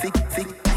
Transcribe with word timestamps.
thick, 0.00 0.14
thick. 0.30 0.67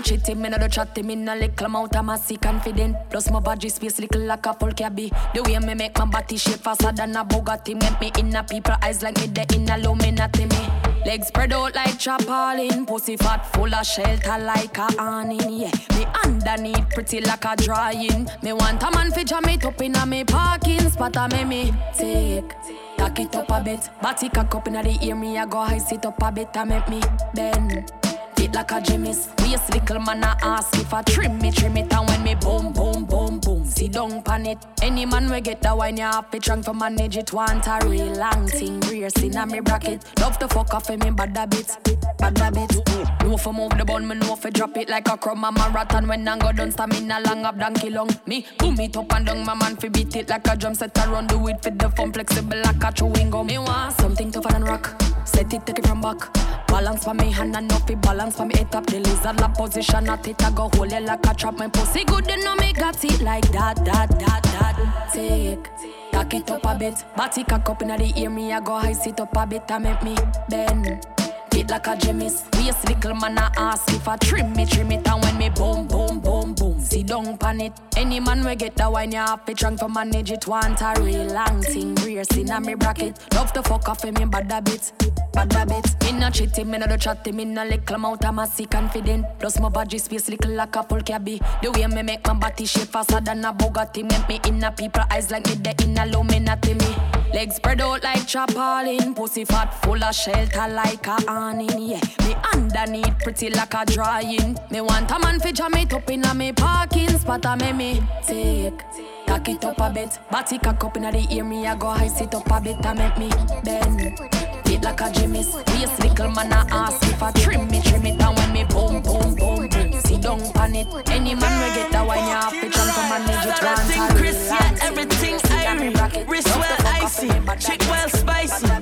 No 0.00 0.16
chitty, 0.16 0.34
me 0.34 0.48
no 0.48 0.58
do 0.58 0.68
chatty, 0.68 1.02
me 1.02 1.14
no 1.14 1.34
little 1.34 1.66
amount 1.66 1.96
of 1.96 2.04
massy 2.04 2.36
confident. 2.36 2.96
Plus 3.10 3.30
my 3.30 3.40
body 3.40 3.68
space 3.68 3.98
little 3.98 4.22
like 4.22 4.46
a 4.46 4.54
full 4.54 4.72
cabby. 4.72 5.12
The 5.34 5.42
way 5.42 5.58
me 5.58 5.74
make 5.74 5.98
my 5.98 6.06
body 6.06 6.36
shape 6.36 6.60
faster 6.60 6.92
than 6.92 7.16
a 7.16 7.24
Bugatti, 7.24 7.80
make 7.80 8.00
me 8.00 8.10
in 8.18 8.34
a 8.34 8.42
people 8.42 8.74
eyes 8.82 9.02
like 9.02 9.16
me 9.18 9.26
the 9.26 9.46
in 9.54 9.68
a 9.68 9.76
Illuminati 9.76 10.46
me. 10.46 10.68
Legs 11.06 11.28
spread 11.28 11.52
out 11.52 11.74
like 11.74 11.98
chapalin, 11.98 12.86
pussy 12.86 13.16
fat 13.16 13.44
full 13.52 13.74
of 13.74 13.86
shelter 13.86 14.38
like 14.38 14.78
a 14.78 14.88
awning. 14.98 15.60
Yeah, 15.60 15.72
me 15.94 16.06
underneath 16.24 16.88
pretty 16.90 17.20
like 17.20 17.44
a 17.44 17.56
drying. 17.56 18.28
Me 18.42 18.52
want 18.52 18.82
a 18.82 18.90
man 18.90 19.10
fi 19.10 19.24
jam 19.24 19.44
it 19.46 19.64
up 19.64 19.80
in 19.82 19.96
a 19.96 20.06
me 20.06 20.24
parking 20.24 20.88
spot, 20.90 21.16
a 21.16 21.28
me 21.28 21.44
me 21.44 21.74
take. 21.96 22.52
Tack 22.96 23.18
it 23.18 23.34
up 23.34 23.50
a 23.50 23.62
bit, 23.62 23.88
body 24.02 24.28
cock 24.28 24.54
up 24.54 24.68
inna 24.68 24.82
the 24.82 24.98
ear, 25.02 25.14
me 25.14 25.38
I 25.38 25.46
go 25.46 25.58
high 25.58 25.78
sit 25.78 26.04
up 26.04 26.22
a 26.22 26.30
bit, 26.32 26.54
a 26.54 26.66
make 26.66 26.88
me 26.88 27.00
bend 27.34 28.09
it 28.50 28.54
like 28.54 28.72
a 28.72 28.80
Jimmy's. 28.80 29.28
Waist 29.38 29.72
little 29.72 30.00
man 30.00 30.24
I 30.24 30.36
ask 30.42 30.76
if 30.76 30.92
I 30.92 31.02
trim 31.02 31.38
me, 31.38 31.50
trim 31.50 31.76
it, 31.76 31.92
and 31.92 32.08
when 32.08 32.22
me 32.22 32.34
boom, 32.34 32.72
boom, 32.72 33.04
boom, 33.04 33.40
boom, 33.40 33.64
sit 33.64 33.92
down 33.92 34.22
pan 34.22 34.46
it. 34.46 34.58
Any 34.82 35.06
man 35.06 35.30
we 35.30 35.40
get 35.40 35.60
that 35.62 35.76
wine, 35.76 35.96
you 35.96 36.04
have 36.04 36.30
to 36.30 36.38
trunk 36.38 36.64
for 36.64 36.74
manage 36.74 37.16
it. 37.16 37.32
Want 37.32 37.66
a 37.66 37.78
real 37.86 38.12
long 38.14 38.46
thing, 38.48 38.80
rear 38.80 39.10
sin 39.10 39.36
a 39.36 39.46
me 39.46 39.60
bracket. 39.60 40.04
Love 40.20 40.38
to 40.38 40.48
fuck 40.48 40.74
off 40.74 40.90
in 40.90 41.00
me 41.00 41.10
bad 41.10 41.36
habits, 41.36 41.76
bad 42.18 42.38
habits. 42.38 42.78
No 43.22 43.36
for 43.36 43.52
move 43.52 43.76
the 43.76 43.84
bun, 43.84 44.06
me 44.06 44.14
no 44.16 44.36
for 44.36 44.50
drop 44.50 44.76
it 44.76 44.88
like 44.88 45.08
a 45.08 45.16
crumb 45.16 45.44
a 45.44 45.52
marathon. 45.52 46.06
When 46.06 46.26
I 46.26 46.38
go 46.38 46.52
down, 46.52 46.72
stamina 46.72 47.20
long 47.26 47.44
up 47.44 47.58
donkey 47.58 47.90
long. 47.90 48.10
Me 48.26 48.46
boom 48.58 48.78
it 48.80 48.96
up 48.96 49.12
and 49.14 49.26
down, 49.26 49.44
my 49.44 49.54
man 49.54 49.76
fi 49.76 49.88
beat 49.88 50.14
it 50.16 50.28
like 50.28 50.46
a 50.48 50.56
drum 50.56 50.74
set. 50.74 50.96
I 50.98 51.10
run 51.10 51.26
do 51.26 51.46
it 51.48 51.62
for 51.62 51.70
the 51.70 51.90
fun, 51.90 52.12
flexible 52.12 52.60
like 52.64 52.82
a 52.82 52.92
chewing 52.92 53.30
gum. 53.30 53.46
Me 53.46 53.58
want 53.58 53.94
something 53.94 54.30
tougher 54.30 54.52
than 54.52 54.64
rock. 54.64 55.00
Set 55.24 55.52
it, 55.52 55.66
take 55.66 55.78
it 55.78 55.86
from 55.86 56.00
back. 56.00 56.59
Balance 56.70 57.04
for 57.04 57.14
me 57.14 57.32
hand 57.32 57.56
and 57.56 57.72
fi 57.86 57.94
balance 57.96 58.36
for 58.36 58.46
me 58.46 58.56
head 58.56 58.74
up. 58.74 58.86
The 58.86 59.00
lizard 59.00 59.40
la 59.40 59.48
position 59.48 60.08
at 60.08 60.26
it. 60.28 60.42
I 60.42 60.50
go 60.52 60.70
hold 60.72 60.92
it 60.92 61.02
like 61.02 61.26
a 61.26 61.34
trap. 61.34 61.58
My 61.58 61.68
pussy 61.68 62.04
good, 62.04 62.24
then 62.24 62.44
no 62.44 62.54
me 62.54 62.72
got 62.72 63.04
it 63.04 63.20
like 63.20 63.50
that, 63.50 63.84
that, 63.84 64.08
that, 64.20 64.42
that. 64.42 65.10
Take, 65.12 65.68
tack 66.12 66.32
it 66.34 66.50
up 66.50 66.64
a 66.64 66.78
bit. 66.78 67.04
Body 67.16 67.44
cock 67.44 67.68
up 67.68 67.82
inna 67.82 67.98
the 67.98 68.12
ear. 68.16 68.30
Me 68.30 68.52
I 68.52 68.60
go 68.60 68.78
high 68.78 68.92
sit 68.92 69.20
up 69.20 69.36
a 69.36 69.46
bit. 69.46 69.70
I 69.70 69.78
make 69.78 70.02
me 70.02 70.16
bend. 70.48 71.19
Fit 71.60 71.68
like 71.68 71.86
a 71.88 71.96
Jimmy's. 71.96 72.42
Waist 72.54 72.88
little 72.88 73.14
man 73.14 73.36
I 73.36 73.50
ask 73.58 73.92
if 73.92 74.08
I 74.08 74.16
trim 74.16 74.50
me, 74.54 74.64
trim 74.64 74.92
it, 74.92 75.06
and 75.06 75.22
when 75.22 75.36
me 75.36 75.50
boom, 75.50 75.86
boom, 75.86 76.18
boom, 76.18 76.54
boom, 76.54 76.80
sit 76.80 77.08
down 77.08 77.36
pan 77.36 77.60
it. 77.60 77.74
Any 77.98 78.18
man 78.18 78.42
we 78.46 78.56
get 78.56 78.76
that 78.76 78.90
wine, 78.90 79.12
you 79.12 79.18
have 79.18 79.44
to 79.44 79.52
trunk 79.52 79.80
for 79.80 79.88
manage 79.90 80.30
it. 80.30 80.46
Want 80.46 80.80
a 80.80 80.94
real 81.02 81.26
long 81.26 81.60
thing, 81.60 81.94
rear 81.96 82.24
sin 82.24 82.48
a 82.48 82.58
me 82.62 82.76
bracket. 82.76 83.18
Love 83.34 83.52
to 83.52 83.62
fuck 83.62 83.86
off 83.90 84.02
me 84.04 84.24
bad 84.24 84.50
habits, 84.50 84.94
bad 85.34 85.52
habits. 85.52 85.94
Me 86.02 86.12
no 86.12 86.30
chitty, 86.30 86.64
me 86.64 86.78
no 86.78 86.86
do 86.86 86.96
chatty, 86.96 87.30
me 87.30 87.44
no 87.44 87.62
little 87.62 87.94
amount 87.94 88.24
of 88.24 88.34
massy 88.34 88.64
confident. 88.64 89.26
Plus 89.38 89.60
my 89.60 89.68
body 89.68 89.98
space 89.98 90.30
little 90.30 90.52
like 90.52 90.74
a 90.76 90.82
full 90.82 91.02
cabby. 91.02 91.42
The 91.60 91.70
way 91.72 91.86
me 91.88 92.02
make 92.02 92.26
my 92.26 92.32
body 92.32 92.64
shape 92.64 92.88
faster 92.88 93.20
than 93.20 93.44
a 93.44 93.52
Bugatti, 93.52 94.02
make 94.10 94.26
me 94.30 94.40
in 94.48 94.64
a 94.64 94.72
people 94.72 95.02
eyes 95.10 95.30
like 95.30 95.46
me 95.46 95.56
the 95.56 95.74
in 95.84 95.98
a 95.98 96.06
Illuminati 96.06 96.72
me. 96.72 97.19
Legs 97.32 97.56
spread 97.56 97.80
out 97.80 98.02
like 98.02 98.26
chapalin, 98.26 99.14
pussy 99.14 99.44
fat 99.44 99.72
full 99.84 100.02
of 100.02 100.14
shelter 100.14 100.66
like 100.68 101.06
a 101.06 101.16
awning. 101.28 101.78
Yeah, 101.78 102.00
me 102.24 102.34
underneath 102.52 103.18
pretty 103.20 103.50
like 103.50 103.72
a 103.74 103.84
drying. 103.86 104.58
Me 104.70 104.80
want 104.80 105.10
a 105.12 105.18
man 105.18 105.38
fi 105.38 105.52
jam 105.52 105.74
it 105.74 105.92
up 105.92 106.10
inna 106.10 106.34
me 106.34 106.52
parking 106.52 107.08
spot, 107.18 107.44
a 107.44 107.56
me 107.56 107.72
me 107.72 108.02
take. 108.26 108.82
Tack 109.26 109.48
it 109.48 109.64
up 109.64 109.78
a 109.78 109.90
bit, 109.90 110.18
body 110.30 110.58
cock 110.58 110.82
up 110.82 110.96
inna 110.96 111.12
the 111.12 111.26
ear. 111.32 111.44
Me 111.44 111.66
I 111.66 111.76
go 111.76 111.90
high 111.90 112.08
sit 112.08 112.34
up 112.34 112.50
a 112.50 112.60
bit, 112.60 112.84
a 112.84 112.94
make 112.94 113.16
me 113.16 113.30
bend. 113.62 114.18
Fit 114.66 114.82
like 114.82 115.00
a 115.00 115.12
Jimmy's, 115.12 115.54
waist 115.54 116.00
little 116.02 116.30
man 116.32 116.52
I 116.52 116.66
ask 116.70 117.02
if 117.04 117.22
I 117.22 117.30
trim 117.32 117.68
me, 117.68 117.80
trim 117.80 118.06
it, 118.06 118.20
and 118.20 118.36
when 118.36 118.52
me 118.52 118.64
boom, 118.64 119.02
boom, 119.02 119.36
boom, 119.36 119.68
boom, 119.68 120.00
sit 120.00 120.20
down 120.22 120.40
pan 120.52 120.74
it. 120.74 120.88
Any 121.08 121.36
man 121.36 121.54
we 121.62 121.74
get 121.76 121.92
that 121.92 122.04
wine, 122.04 122.26
you 122.26 122.34
have 122.34 122.52
to 122.52 122.68
jump 122.68 122.92
to 122.92 123.02
manage 123.08 123.46
it. 123.46 123.62
Everything 123.62 124.34
yeah, 124.46 124.76
everything 124.82 125.49
irie. 125.66 126.26
Wrist 126.28 126.48
well 126.56 126.78
icy, 127.02 127.28
chick 127.58 127.80
well 127.90 128.08
spicy. 128.08 128.79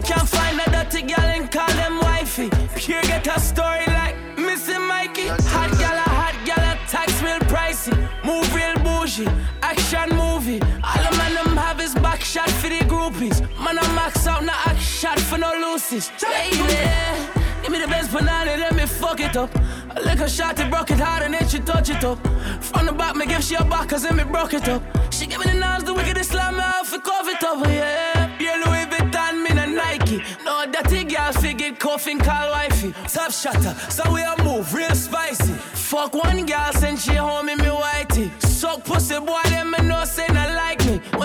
Shot 12.29 12.51
for 12.51 12.69
the 12.69 12.81
groupies. 12.81 13.41
Man, 13.59 13.79
I 13.79 13.95
max 13.95 14.27
out, 14.27 14.45
no 14.45 14.53
act 14.53 14.83
shot 14.83 15.19
for 15.19 15.39
no 15.39 15.51
loosies. 15.63 16.11
Baby. 16.21 17.39
Give 17.63 17.73
me 17.73 17.81
the 17.81 17.89
best 17.89 18.13
banana, 18.13 18.57
let 18.59 18.75
me 18.77 18.85
fuck 18.85 19.21
it 19.21 19.35
up. 19.35 19.51
I 19.57 19.95
A 19.97 20.01
little 20.03 20.29
shot, 20.29 20.61
it 20.61 20.71
broke 20.71 20.91
it 20.91 21.01
hard 21.01 21.23
and 21.23 21.33
then 21.33 21.49
she 21.49 21.59
touch 21.59 21.89
it 21.89 22.05
up. 22.05 22.19
From 22.61 22.85
the 22.85 22.93
back, 22.93 23.17
me 23.17 23.25
give 23.25 23.43
she 23.43 23.55
a 23.55 23.65
back, 23.65 23.89
cause 23.89 24.03
then 24.03 24.17
me 24.17 24.25
broke 24.25 24.53
it 24.53 24.69
up. 24.69 24.83
She 25.11 25.27
give 25.27 25.39
me 25.43 25.53
the 25.53 25.59
knives, 25.59 25.85
the 25.85 25.95
wickedest 25.95 26.31
slam 26.33 26.57
me 26.57 26.61
out 26.61 26.87
for 26.87 26.99
cover 26.99 27.31
it 27.31 27.43
up, 27.43 27.67
yeah. 27.67 28.37
Yeah, 28.39 28.63
Louis 28.65 28.85
Vuitton, 28.93 29.43
me 29.43 29.55
no 29.55 29.65
Nike. 29.65 30.23
No 30.45 30.67
dirty 30.71 31.05
girl, 31.05 31.33
figure 31.33 31.73
coughing, 31.77 32.19
call 32.19 32.51
wifey. 32.51 32.93
Top 33.09 33.33
shutter, 33.33 33.75
so 33.89 34.03
we 34.13 34.21
a 34.23 34.35
move, 34.45 34.75
real 34.75 34.95
spicy. 34.95 35.55
Fuck 35.89 36.13
one 36.13 36.45
girl, 36.45 36.73
send 36.75 36.99
she 36.99 37.15
home 37.15 37.49
in 37.49 37.57
me 37.57 37.71
whitey. 37.83 38.29
Suck 38.43 38.85
pussy, 38.85 39.19
boy, 39.19 39.41
them 39.45 39.71
me 39.71 39.79
no 39.89 40.05
say 40.05 40.27
not 40.29 40.51
like. 40.55 40.78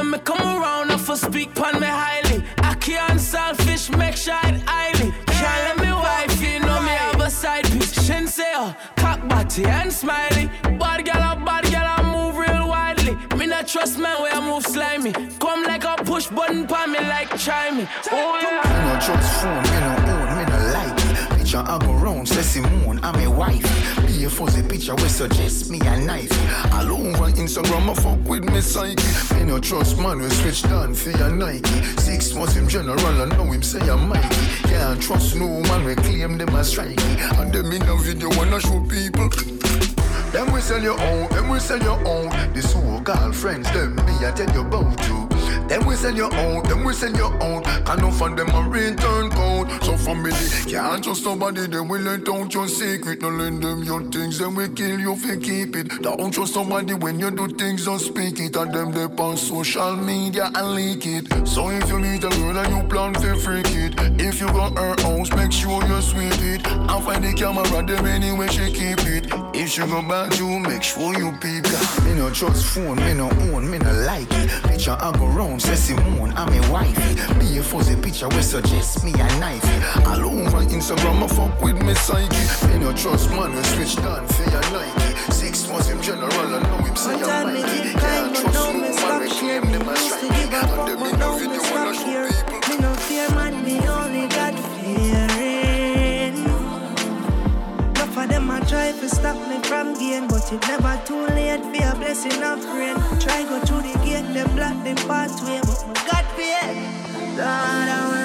When 0.03 0.11
me 0.11 0.17
come 0.17 0.41
around, 0.41 0.91
I 0.91 0.97
for 0.97 1.15
speak 1.15 1.55
pon 1.55 1.79
me 1.79 1.87
highly. 1.87 2.43
I 2.57 2.73
can't 2.73 3.21
selfish, 3.21 3.89
make 3.89 4.17
sure 4.17 4.35
it 4.43 4.61
highly. 4.65 5.13
Can't 5.27 5.61
let 5.65 5.77
me 5.79 5.93
wife, 5.93 6.41
you 6.41 6.59
know 6.59 6.81
me 6.81 6.89
have 6.89 7.21
a 7.21 7.29
side 7.29 7.63
piece. 7.71 7.93
Shin 8.05 8.27
say, 8.27 8.51
oh, 8.53 8.75
cock 8.97 9.25
body 9.29 9.63
and 9.63 9.93
smiley. 9.93 10.51
Bad 10.77 11.05
gal, 11.05 11.23
a 11.31 11.45
bad 11.45 11.63
gal, 11.71 11.87
I 11.87 12.01
move 12.11 12.35
real 12.35 12.67
widely. 12.67 13.15
Me 13.37 13.45
not 13.45 13.65
trust 13.65 13.97
man 13.97 14.21
where 14.21 14.33
I 14.33 14.41
move 14.45 14.65
slimy. 14.65 15.13
Come 15.39 15.63
like 15.63 15.85
a 15.85 15.95
push 16.03 16.27
button 16.27 16.67
pa 16.67 16.85
me 16.85 16.99
like 16.99 17.31
me. 17.73 17.87
Oh 18.11 18.39
yeah. 18.43 18.59
Me 18.75 18.83
no 18.83 18.99
trust 18.99 19.41
phone, 19.41 19.63
me 19.63 19.79
no 19.79 19.89
own, 20.11 20.37
me 20.37 20.43
no 20.51 20.73
like. 20.73 21.02
Picture 21.53 21.71
I 21.71 21.77
go 21.85 21.93
round, 21.93 22.27
say 22.27 22.41
Simone, 22.41 22.99
I'm 23.03 23.13
a 23.19 23.29
wife. 23.29 23.61
Be 24.07 24.23
a 24.23 24.29
fuzzy 24.29 24.63
picture 24.63 24.95
we 24.95 25.07
suggest 25.07 25.69
me 25.69 25.79
a 25.81 25.97
knife. 25.99 26.33
All 26.73 26.91
over 26.91 27.29
Instagram, 27.29 27.91
I 27.91 27.93
fuck 27.93 28.27
with 28.27 28.43
me 28.45 28.59
psyche. 28.59 29.35
Me 29.35 29.43
no 29.43 29.59
trust 29.59 29.99
man, 29.99 30.19
we 30.19 30.29
switch 30.29 30.63
down 30.63 30.95
for 30.95 31.11
your 31.11 31.29
Nike. 31.29 31.69
Six 31.99 32.33
months 32.33 32.55
him 32.55 32.67
general, 32.67 32.99
I 32.99 33.25
know 33.25 33.43
him 33.43 33.61
say 33.61 33.87
I'm 33.87 34.09
Mikey. 34.09 34.35
Can't 34.63 34.99
trust 34.99 35.35
no 35.35 35.47
man, 35.47 35.85
we 35.85 35.93
claim 35.93 36.39
them 36.39 36.55
as 36.55 36.73
strikey. 36.73 36.97
And 37.39 37.53
them 37.53 37.71
in 37.71 37.83
a 37.83 37.97
video 37.97 38.29
wanna 38.35 38.59
show 38.59 38.79
people. 38.89 39.29
Them 40.31 40.51
we 40.53 40.59
sell 40.59 40.81
your 40.81 40.99
own, 40.99 41.29
them 41.29 41.49
we 41.49 41.59
sell 41.59 41.77
your 41.83 41.99
own. 42.07 42.29
The 42.53 42.63
so-called 42.63 43.35
friends, 43.35 43.71
them 43.73 43.93
me 43.97 44.25
I 44.25 44.31
tell 44.31 44.51
you 44.55 44.61
about 44.61 45.07
you. 45.07 45.32
Them 45.67 45.85
we 45.85 45.95
sell 45.95 46.15
your 46.15 46.33
own, 46.35 46.63
them 46.63 46.83
we 46.83 46.93
sell 46.93 47.15
your 47.15 47.33
own. 47.43 47.63
Can 47.63 47.99
no 47.99 48.11
fund 48.11 48.37
them 48.37 48.49
a 48.49 48.67
return 48.67 49.29
code. 49.31 49.71
So 49.83 49.97
family 49.97 50.31
can't 50.69 51.03
trust 51.03 51.25
nobody. 51.25 51.67
They 51.67 51.79
will 51.79 52.01
let 52.01 52.27
out 52.29 52.53
your 52.53 52.67
secret. 52.67 53.21
No 53.21 53.29
lend 53.29 53.63
them 53.63 53.83
your 53.83 54.03
things, 54.03 54.39
then 54.39 54.55
we 54.55 54.69
kill 54.69 54.99
you 54.99 55.13
if 55.13 55.25
you 55.25 55.37
keep 55.39 55.75
it. 55.75 56.01
Don't 56.01 56.31
trust 56.33 56.53
somebody 56.53 56.93
when 56.93 57.19
you 57.19 57.31
do 57.31 57.47
things, 57.47 57.85
don't 57.85 57.99
speak 57.99 58.39
it. 58.39 58.55
And 58.55 58.73
them 58.73 58.91
they 58.91 59.05
on 59.23 59.37
social 59.37 59.95
media 59.95 60.51
and 60.53 60.75
leak 60.75 61.05
it. 61.05 61.47
So 61.47 61.69
if 61.69 61.87
you 61.89 61.99
meet 61.99 62.23
a 62.23 62.29
girl 62.29 62.57
and 62.57 62.75
you 62.75 62.83
plan 62.89 63.13
to 63.13 63.35
freak 63.37 63.67
it, 63.69 63.93
if 64.19 64.39
you 64.41 64.47
got 64.47 64.77
her 64.77 64.95
house, 65.01 65.31
make 65.31 65.51
sure 65.51 65.83
you 65.87 66.01
sweep 66.01 66.33
it. 66.53 66.67
And 66.67 67.03
find 67.03 67.23
the 67.23 67.33
camera, 67.33 67.83
them 67.83 68.05
anyway 68.05 68.47
she 68.47 68.71
keep 68.71 68.99
it. 69.07 69.52
If 69.55 69.69
she 69.69 69.81
go 69.81 70.01
back, 70.01 70.39
you 70.39 70.59
make 70.59 70.81
sure 70.81 71.13
you 71.13 71.31
peep 71.33 71.63
that. 71.63 72.03
Me 72.03 72.15
no 72.15 72.31
trust 72.31 72.65
phone, 72.65 72.95
me 72.95 73.13
no 73.13 73.29
own, 73.53 73.69
me 73.69 73.77
no 73.77 73.91
like 74.01 74.27
it. 74.31 74.49
Picture 74.63 74.97
I 74.99 75.11
go 75.11 75.27
round, 75.27 75.61
say 75.61 75.75
Simone, 75.75 76.33
I'm 76.35 76.51
a 76.51 76.71
wifey. 76.71 77.13
Be 77.37 77.59
a 77.59 77.63
fuzzy 77.63 77.95
picture, 77.95 78.27
we 78.29 78.41
suggest 78.41 79.03
me 79.03 79.11
a 79.11 79.27
knifey. 79.37 80.07
All 80.07 80.25
over 80.25 80.65
Instagram, 80.65 81.23
I 81.23 81.27
fuck 81.27 81.61
with 81.61 81.79
me 81.83 81.93
psyche. 81.93 82.35
Me 82.67 82.79
no 82.79 82.93
trust 82.93 83.29
man, 83.29 83.55
we 83.55 83.61
switch 83.63 83.95
down 83.97 84.27
for 84.27 84.49
your 84.49 84.61
Nike. 84.73 85.31
Six 85.31 85.69
months 85.69 85.87
him 85.87 86.01
general, 86.01 86.31
I 86.33 86.59
know 86.63 86.77
him 86.85 86.95
say 86.95 87.13
I'm 87.13 87.53
Mikey. 87.53 87.93
Can't 87.99 88.35
trust 88.35 88.53
no 88.55 88.73
man, 88.73 89.21
we 89.21 89.29
claim 89.29 89.71
them 89.71 89.87
as 89.87 90.01
used 90.01 90.17
strike. 90.17 90.53
And 90.53 90.87
them 90.89 91.03
in 91.05 91.19
the 91.19 91.29
video 91.37 91.61
wanna 91.69 91.93
show 91.93 92.27
people. 92.49 92.75
Me 92.75 92.81
no 92.81 92.93
fear 92.95 93.29
man, 93.29 93.63
me 93.63 93.87
only 93.87 94.27
got 94.29 94.72
try 98.73 98.91
to 98.91 99.07
stop 99.07 99.37
me 99.47 99.59
from 99.69 99.93
gain, 99.93 100.27
but 100.27 100.51
it 100.51 100.61
never 100.67 100.99
too 101.05 101.27
late 101.27 101.61
for 101.61 101.85
a 101.91 101.95
blessing 101.95 102.41
of 102.41 102.59
rain. 102.73 102.95
Try 103.19 103.43
go 103.43 103.59
through 103.65 103.83
the 103.87 103.93
gate, 104.03 104.27
them 104.33 104.49
block 104.55 104.83
them 104.83 104.97
pathway, 105.07 105.59
but 105.61 105.79
my 105.87 105.93
God 106.09 106.25
fear. 106.35 108.22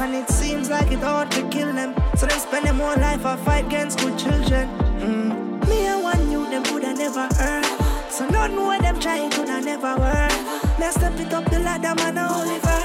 And 0.00 0.14
it 0.14 0.28
seems 0.30 0.70
like 0.70 0.92
it 0.92 1.02
ought 1.02 1.30
to 1.32 1.48
kill 1.48 1.72
them. 1.72 1.94
So 2.16 2.26
they 2.26 2.38
spend 2.38 2.66
their 2.66 2.74
whole 2.74 2.96
life 3.00 3.24
a 3.24 3.36
fight 3.38 3.66
against 3.66 3.98
good 3.98 4.18
children. 4.18 4.68
Mm. 5.00 5.68
Me 5.68 5.86
and 5.86 6.02
one 6.02 6.30
you 6.30 6.48
them 6.50 6.64
coulda 6.64 6.94
never 6.94 7.26
heard. 7.34 7.64
So 8.10 8.26
none 8.28 8.54
know 8.54 8.78
them 8.80 9.00
trying 9.00 9.30
coulda 9.30 9.60
never 9.60 9.96
work. 9.96 10.78
Me 10.78 10.90
step 10.90 11.18
it 11.18 11.32
up 11.32 11.44
the 11.50 11.58
ladder, 11.58 11.94
man, 11.96 12.18
a 12.18 12.22
Oliver. 12.22 12.80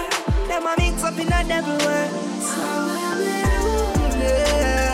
Them 0.47 0.67
a 0.67 0.75
mix 0.77 1.03
up 1.03 1.17
in 1.19 1.27
a 1.27 1.43
devil 1.47 1.77
world. 1.85 2.11
So 2.41 2.61
yeah. 4.19 4.92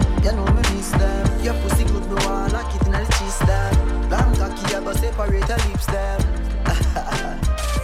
them. 0.00 0.24
You 0.24 0.32
know 0.32 0.44
me 0.52 0.62
miss 0.74 0.90
them. 0.90 1.44
Your 1.44 1.54
pussy 1.54 1.84
good, 1.84 2.06
no 2.08 2.16
one 2.26 2.52
like 2.52 2.74
it 2.74 2.86
in 2.86 2.92
the 2.92 3.04
cheese 3.18 3.38
them. 3.40 4.10
Long 4.10 4.34
cocky, 4.36 4.74
I 4.74 4.80
go 4.80 4.92
separate 4.92 5.48
your 5.48 5.58
lips 5.58 5.86
them. 5.86 7.80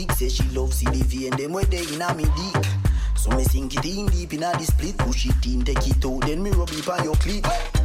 stick. 0.00 0.12
Say 0.12 0.28
she 0.28 0.42
love 0.50 0.70
CDV 0.70 1.30
and 1.30 1.38
them 1.38 1.52
way 1.52 1.64
they 1.64 1.82
inna 1.94 2.14
me 2.14 2.24
dick. 2.24 2.64
So 3.16 3.30
me 3.36 3.44
sink 3.44 3.76
it 3.76 3.84
in 3.84 4.06
deep 4.06 4.32
inna 4.34 4.52
the 4.52 4.64
split, 4.64 4.96
push 4.98 5.26
it 5.26 5.46
in, 5.46 5.62
take 5.62 5.86
it 5.86 6.04
out, 6.04 6.20
then 6.22 6.42
me 6.42 6.50
rub 6.50 6.70
it 6.70 6.88
on 6.88 7.04
your 7.04 7.14
clit. 7.14 7.79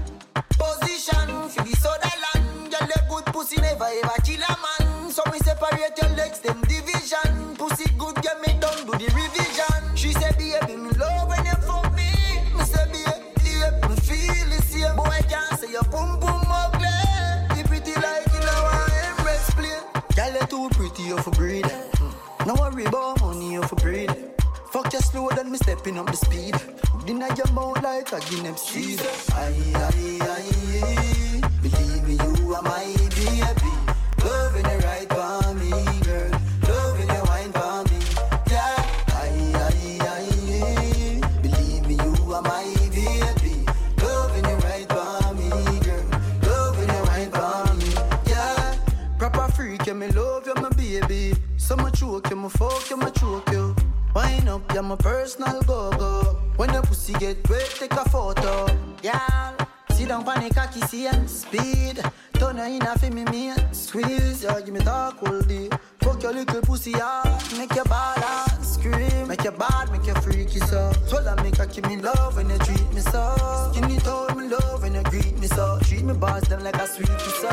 you 69.45 69.51
bad, 69.51 69.91
make 69.91 70.07
you 70.07 70.13
freaky 70.15 70.59
so. 70.59 70.91
so 71.05 71.17
I 71.17 71.39
make 71.43 71.59
I 71.59 71.67
give 71.67 71.85
me 71.85 71.97
love 71.97 72.35
when 72.35 72.49
you 72.49 72.57
treat 72.57 72.93
me 72.93 73.01
so. 73.01 73.71
Skinny 73.71 73.97
toe 73.97 74.33
me 74.33 74.47
love 74.47 74.81
when 74.81 74.95
you 74.95 75.03
greet 75.03 75.37
me 75.37 75.45
so. 75.45 75.77
Treat 75.83 76.03
me 76.03 76.13
boss 76.13 76.47
them 76.47 76.63
like 76.63 76.75
a 76.77 76.87
sweetie 76.87 77.35
so. 77.41 77.49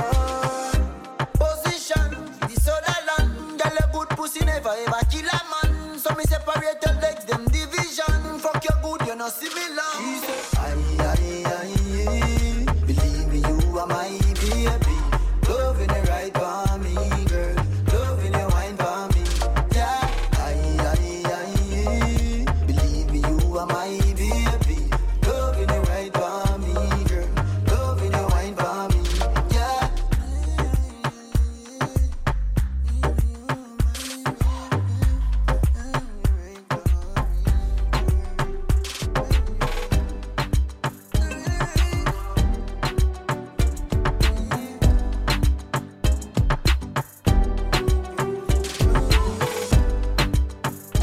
Position, 1.35 2.09
this 2.49 2.67
other 2.67 2.99
land, 3.09 3.61
girl 3.61 3.77
a 3.79 3.93
good 3.93 4.09
pussy 4.17 4.43
never 4.43 4.71
ever 4.71 5.01
kill 5.11 5.29
a 5.29 5.41
man. 5.53 5.99
So 5.99 6.15
me 6.15 6.25
separate 6.25 6.81
your 6.83 6.95
legs, 7.03 7.27
them 7.27 7.45
division. 7.49 8.39
Fuck 8.39 8.65
your 8.65 8.79
good, 8.83 9.07
you 9.07 9.15
no 9.15 9.29
similar. 9.29 9.82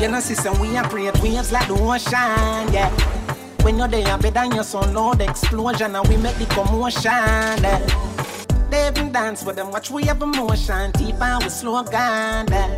And 0.02 0.60
we 0.62 0.78
are 0.78 0.88
create 0.88 1.20
waves 1.22 1.52
like 1.52 1.68
the 1.68 1.74
ocean, 1.74 2.74
yeah. 2.74 2.90
When 3.64 3.78
you're 3.78 3.88
there, 3.90 4.18
better 4.18 4.32
than 4.32 4.54
your 4.54 4.64
son, 4.64 4.94
loud 4.94 5.22
explosion, 5.22 5.94
and 5.96 6.08
we 6.08 6.16
make 6.16 6.38
the 6.38 6.46
commotion, 6.46 7.12
yeah. 7.12 7.80
They 8.70 8.88
even 8.88 9.12
dance 9.12 9.44
with 9.44 9.58
them, 9.58 9.72
watch 9.72 9.92
we 9.92 10.04
have 10.06 10.22
emotion, 10.22 10.92
deep 10.92 11.22
and 11.22 11.44
we 11.44 11.50
slow 11.50 11.84
down, 11.84 12.48
yeah. 12.48 12.78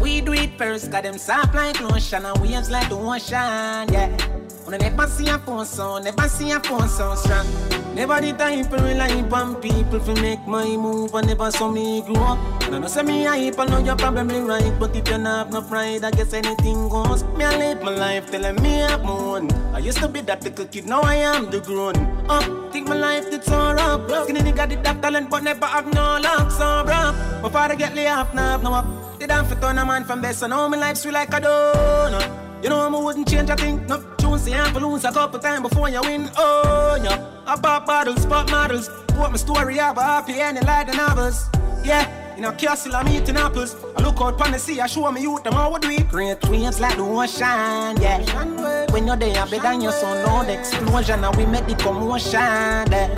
We 0.00 0.20
do 0.22 0.32
it 0.32 0.58
first, 0.58 0.90
got 0.90 1.04
them 1.04 1.18
soft 1.18 1.54
like 1.54 1.80
lotion, 1.80 2.24
and 2.26 2.36
waves 2.38 2.68
like 2.68 2.88
the 2.88 2.96
ocean, 2.96 3.92
yeah. 3.92 4.40
On 4.66 4.72
never 4.72 5.06
see 5.06 5.28
a 5.28 5.38
phone 5.38 5.64
sound, 5.64 6.04
never 6.04 6.28
see 6.28 6.50
a 6.50 6.58
phone 6.58 6.88
sound 6.88 7.18
strong. 7.18 7.46
Never 7.94 8.20
the 8.20 8.32
time 8.32 8.64
for 8.64 8.76
rely 8.76 9.22
on 9.22 9.54
people 9.56 10.00
to 10.00 10.14
make 10.20 10.44
my 10.48 10.64
move, 10.64 11.14
and 11.14 11.28
never 11.28 11.50
saw 11.52 11.70
me 11.70 12.02
grow 12.02 12.22
up. 12.22 12.59
I 12.72 12.78
know 12.78 12.86
say 12.86 13.02
me 13.02 13.24
hype, 13.24 13.58
I 13.58 13.64
know 13.66 13.78
you're 13.78 13.96
probably 13.96 14.40
right, 14.40 14.72
but 14.78 14.94
if 14.94 15.08
you 15.08 15.18
not 15.18 15.38
have 15.38 15.52
no 15.52 15.60
pride, 15.60 16.04
I 16.04 16.12
guess 16.12 16.32
anything 16.32 16.88
goes. 16.88 17.24
Me 17.36 17.44
I 17.44 17.56
live 17.56 17.82
my 17.82 17.90
life 17.90 18.30
telling 18.30 18.62
me 18.62 18.84
I'm 18.84 19.02
moon. 19.02 19.50
I 19.74 19.78
used 19.80 19.98
to 19.98 20.06
be 20.06 20.20
that 20.20 20.44
little 20.44 20.66
kid, 20.66 20.86
now 20.86 21.00
I 21.00 21.16
am 21.16 21.50
the 21.50 21.58
grown 21.60 21.96
up. 22.30 22.72
Think 22.72 22.86
my 22.86 22.94
life 22.94 23.28
did 23.28 23.42
so 23.42 23.72
rough. 23.72 24.08
Skinny 24.24 24.40
nigga 24.40 24.68
did 24.68 24.84
that 24.84 25.02
talent, 25.02 25.30
but 25.30 25.42
never 25.42 25.66
have 25.66 25.92
no 25.92 26.18
luck, 26.22 26.50
so 26.52 26.84
rough. 26.86 27.42
My 27.42 27.50
father 27.50 27.74
get 27.74 27.96
laid 27.96 28.06
off, 28.06 28.32
now 28.34 28.52
have 28.52 28.62
no 28.62 28.72
up. 28.72 29.18
The 29.18 29.26
damn 29.26 29.46
for 29.46 29.56
turn 29.56 29.76
a 29.76 29.84
man 29.84 30.04
from 30.04 30.22
best, 30.22 30.42
and 30.44 30.52
all 30.52 30.68
my 30.68 30.76
life 30.76 30.98
sweet 30.98 31.14
like 31.14 31.34
a 31.34 31.40
donut. 31.40 32.62
You 32.62 32.68
know 32.68 32.78
I 32.78 33.02
wouldn't 33.02 33.28
change 33.28 33.50
a 33.50 33.56
thing. 33.56 33.84
No, 33.88 34.00
choose 34.20 34.44
the 34.44 34.52
ample 34.52 34.82
lose 34.82 35.04
a 35.04 35.10
couple 35.10 35.40
times 35.40 35.68
before 35.68 35.88
you 35.88 36.00
win. 36.02 36.30
Oh, 36.36 37.00
yeah. 37.02 37.26
I 37.46 37.58
pop 37.58 37.84
bottles, 37.86 38.24
pop 38.26 38.48
models. 38.48 38.88
Put 39.08 39.32
my 39.32 39.36
story 39.38 39.80
up, 39.80 39.96
happy 39.96 40.40
ending 40.40 40.64
like 40.66 40.86
the 40.86 40.96
novels. 40.96 41.48
Yeah. 41.84 42.19
In 42.40 42.46
a 42.46 42.52
castle, 42.54 42.96
I'm 42.96 43.06
eating 43.08 43.36
apples. 43.36 43.76
I 43.94 44.02
look 44.02 44.18
out 44.22 44.40
on 44.40 44.52
the 44.52 44.58
sea, 44.58 44.80
I 44.80 44.86
show 44.86 45.12
me 45.12 45.20
youth, 45.20 45.42
them 45.42 45.52
how 45.52 45.74
we 45.74 45.78
do 45.78 45.90
it. 45.90 46.08
Great 46.08 46.42
waves 46.48 46.80
like 46.80 46.96
the 46.96 47.02
ocean, 47.02 48.00
yeah. 48.00 48.86
When 48.90 49.06
you're 49.06 49.16
there, 49.16 49.44
better 49.44 49.60
than 49.60 49.82
your 49.82 49.92
son, 49.92 50.24
Lord, 50.26 50.48
explosion, 50.48 51.22
and 51.22 51.36
we 51.36 51.44
make 51.44 51.66
the 51.66 51.74
commotion, 51.74 52.40
yeah. 52.40 53.14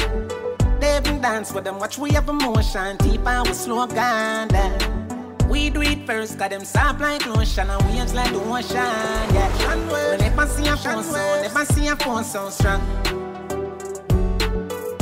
They 0.81 0.97
even 0.97 1.21
dance 1.21 1.53
with 1.53 1.63
them, 1.63 1.79
watch 1.79 1.99
we 1.99 2.11
have 2.15 2.29
emotion, 2.29 2.97
deep 2.97 3.25
and 3.25 3.47
we 3.47 3.55
slow 3.55 3.87
down, 3.87 4.51
yeah. 4.51 5.47
We 5.47 5.71
do 5.71 5.83
it 5.83 6.05
first, 6.05 6.37
got 6.37 6.51
them 6.51 6.65
soft 6.65 7.01
like 7.01 7.25
lotion 7.25 7.71
and 7.71 7.81
waves 7.93 8.15
like 8.15 8.33
the 8.33 8.41
ocean, 8.41 8.75
yeah. 8.75 10.11
We 10.11 10.17
never 10.17 10.49
see 10.49 10.67
a 10.67 10.77
phone 10.77 11.05
so, 11.05 11.43
never 11.43 11.65
see 11.67 11.87
a 11.87 11.95
phone 11.95 12.25
so 12.25 12.51
strong. 12.51 12.83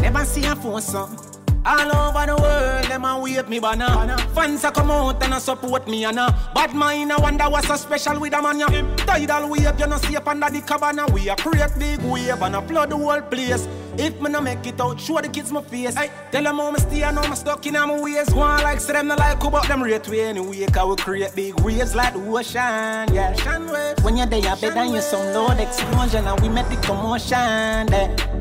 Never 0.03 0.27
see 0.27 0.45
a 0.45 0.55
phone 0.57 0.83
so. 0.83 1.30
All 1.63 1.95
over 1.95 2.27
the 2.27 2.37
world, 2.41 2.85
them 2.85 3.05
a 3.05 3.21
wave 3.21 3.49
me 3.49 3.61
banner. 3.61 4.17
Fans 4.35 4.65
a 4.65 4.71
come 4.71 4.91
out 4.91 5.23
and 5.23 5.35
a 5.35 5.41
support 5.41 5.87
me 5.87 6.05
and 6.05 6.19
a 6.19 6.35
bad 6.55 6.75
mind. 6.75 7.13
I 7.13 7.21
wonder 7.21 7.45
what's 7.45 7.69
so 7.69 7.77
special 7.77 8.19
with 8.19 8.33
a 8.33 8.41
man 8.41 8.61
ya. 8.61 8.67
Tidal 9.05 9.51
wave, 9.51 9.79
you 9.79 9.87
no 9.87 9.99
see 9.99 10.17
up 10.17 10.27
under 10.27 10.49
the 10.49 10.63
cabana. 10.63 11.07
We 11.13 11.29
a 11.29 11.37
create 11.37 11.79
big 11.79 12.01
wave 12.01 12.41
and 12.41 12.57
a 12.57 12.63
flood 12.63 12.91
the 12.91 12.97
whole 12.97 13.21
place. 13.21 13.69
If 13.99 14.19
me 14.23 14.31
no 14.31 14.41
make 14.41 14.67
it 14.67 14.81
out, 14.81 14.99
show 14.99 15.21
the 15.21 15.29
kids 15.29 15.53
my 15.53 15.61
face. 15.61 15.95
Hey, 15.95 16.11
tell 16.33 16.43
them 16.43 16.57
how 16.57 16.71
me 16.71 16.81
stay 16.81 17.03
and 17.03 17.19
how 17.19 17.29
me 17.29 17.37
stuck 17.37 17.67
in 17.67 17.75
my 17.75 18.01
ways. 18.01 18.31
Go 18.31 18.41
on 18.41 18.63
like 18.63 18.81
say 18.81 18.95
them 18.95 19.09
no 19.09 19.17
like 19.17 19.43
who 19.43 19.51
but 19.51 19.69
them 19.69 19.83
rate 19.83 20.09
way 20.09 20.23
anyway. 20.23 20.67
Cause 20.67 20.89
we 20.89 20.97
create 20.97 21.35
big 21.35 21.61
waves 21.61 21.95
like 21.95 22.15
the 22.15 22.21
ocean, 22.21 23.15
yeah. 23.15 23.95
When 24.03 24.17
you're 24.17 24.27
there, 24.27 24.41
better 24.41 24.71
than 24.71 24.95
you 24.95 25.03
some 25.03 25.35
load 25.35 25.61
explosion 25.61 26.27
and 26.27 26.41
we 26.41 26.49
make 26.49 26.71
the 26.71 26.77
commotion 26.77 27.87
there. 27.89 28.40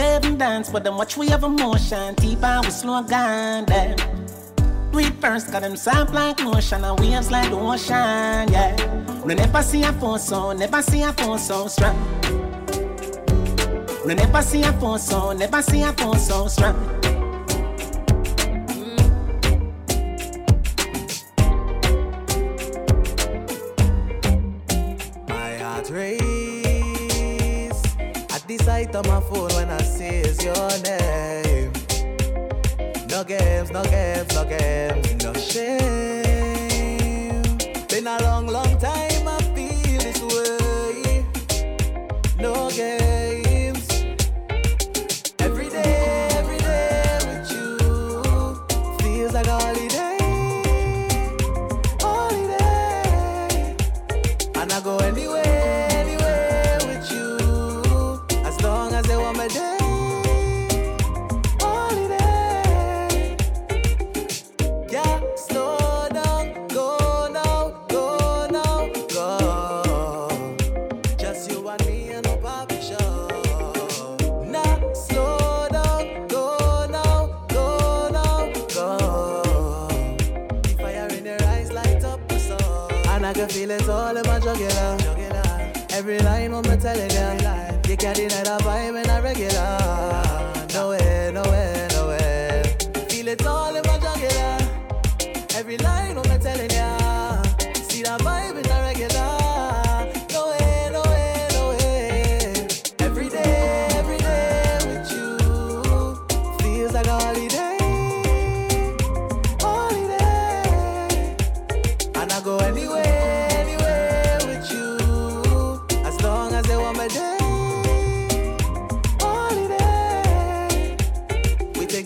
Even 0.00 0.38
dance, 0.38 0.70
but 0.70 0.82
them 0.82 0.96
watch 0.96 1.18
we 1.18 1.28
have 1.28 1.44
emotion. 1.44 2.14
And 2.22 2.64
we 2.64 2.70
slow 2.70 3.02
down. 3.02 3.66
Do 3.66 4.98
it 4.98 5.12
first, 5.20 5.52
got 5.52 5.60
them 5.60 5.76
soft 5.76 6.14
like 6.14 6.42
lotion 6.42 6.84
and 6.84 6.98
waves 6.98 7.30
like 7.30 7.50
the 7.50 7.56
ocean, 7.56 8.50
yeah. 8.50 8.74
We 9.24 9.34
never 9.34 9.62
see 9.62 9.82
a 9.82 9.92
phone 9.92 10.18
so, 10.18 10.52
never 10.52 10.80
see 10.80 11.02
a 11.02 11.12
phone 11.12 11.38
so 11.38 11.66
strong. 11.68 11.96
We 14.06 14.14
never 14.14 14.40
see 14.40 14.62
a 14.62 14.72
phone 14.72 14.98
so, 14.98 15.32
never 15.32 15.60
see 15.60 15.82
a 15.82 15.92
phone 15.92 16.18
so 16.18 16.46
strong. 16.48 16.96
My 29.06 29.20
phone 29.20 29.49
your 30.54 30.70
name. 30.82 31.72
No 33.08 33.24
games, 33.24 33.70
no 33.70 33.82
games, 33.84 34.34
no 34.34 34.44
games, 34.44 35.24
no 35.24 35.32
shame. 35.34 36.09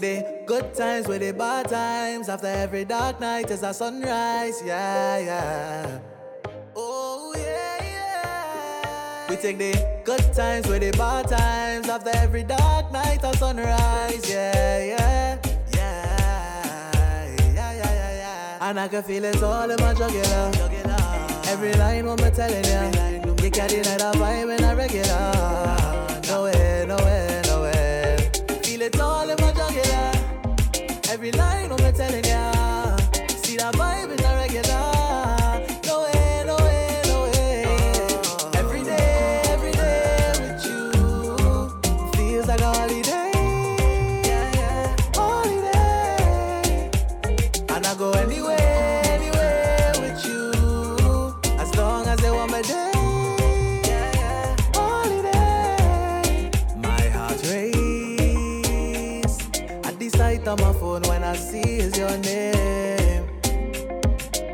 The 0.04 0.44
good 0.44 0.74
times 0.74 1.06
with 1.08 1.20
the 1.20 1.32
bad 1.32 1.68
times. 1.68 2.28
After 2.28 2.46
every 2.46 2.84
dark 2.84 3.20
night 3.20 3.50
is 3.50 3.62
a 3.62 3.72
sunrise. 3.72 4.60
Yeah, 4.64 5.18
yeah. 5.18 5.98
Oh, 6.76 7.34
yeah, 7.36 7.78
yeah. 7.82 9.30
We 9.30 9.36
take 9.36 9.58
the 9.58 9.72
good 10.04 10.26
times 10.34 10.66
with 10.68 10.82
the 10.82 10.92
bad 10.98 11.28
times. 11.28 11.88
After 11.88 12.10
every 12.14 12.42
dark 12.42 12.92
night 12.92 13.20
a 13.24 13.36
sunrise. 13.36 14.28
Yeah, 14.28 14.84
yeah. 14.92 15.38
Yeah, 15.72 17.26
yeah, 17.54 17.72
yeah, 17.80 17.92
yeah, 18.00 18.12
yeah. 18.22 18.68
And 18.68 18.80
I 18.80 18.88
can 18.88 19.02
feel 19.02 19.24
it 19.24 19.42
all 19.42 19.70
in 19.70 19.80
my 19.80 19.94
jugular. 19.94 20.52
Every 21.46 21.72
line 21.74 22.06
what 22.06 22.20
me 22.22 22.30
telling 22.30 22.64
ya, 22.64 22.82
you 23.42 23.50
can't 23.50 23.70
deny 23.70 23.96
the 23.96 24.10
vibe 24.18 24.58
in 24.58 24.64
a 24.64 24.74
regular. 24.74 26.22
No 26.28 26.44
way, 26.44 26.84
no 26.88 26.96
way. 26.96 27.43
It 28.84 29.00
all 29.00 29.30
in 29.30 29.36
my 29.40 29.50
jugular. 29.52 30.12
Every 31.08 31.32
line 31.32 31.70
me 31.70 31.90
telling 31.92 32.22
ya, 32.22 32.52
see 33.28 33.56
the 33.56 33.72
vibe 33.78 34.12
in 34.12 34.22
a 34.22 34.36
regular. 34.36 35.62
No 35.86 36.04
no 36.44 36.56
no. 37.06 37.18
Every 38.60 38.82
day, 38.82 39.42
every 39.54 39.72
day 39.72 40.32
with 40.38 40.66
you 40.66 40.90
feels 42.14 42.46
like 42.46 42.60
a 42.60 42.66
holiday. 42.66 43.32
Yeah, 44.28 44.52
yeah. 44.60 44.96
Holiday. 45.14 46.90
And 47.70 47.86
I 47.86 47.94
go 47.96 48.10
anywhere, 48.12 49.02
anywhere 49.16 49.92
with 50.02 50.26
you. 50.26 50.52
As 51.58 51.74
long 51.74 52.06
as 52.06 52.18
they 52.18 52.30
want 52.30 52.52
me 52.52 52.60
there. 52.60 52.92
Yeah, 53.88 54.10
yeah. 54.20 54.56
Holiday. 54.74 56.50
My 56.76 57.08
heart 57.16 57.42
race 57.44 57.83
of 60.48 60.60
my 60.60 60.72
phone 60.74 61.02
when 61.02 61.24
I 61.24 61.34
see 61.36 61.78
is 61.78 61.96
your 61.96 62.16
name. 62.18 63.26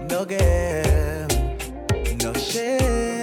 No 0.09 0.25
game, 0.25 1.29
no 2.19 2.33
shame. 2.35 3.20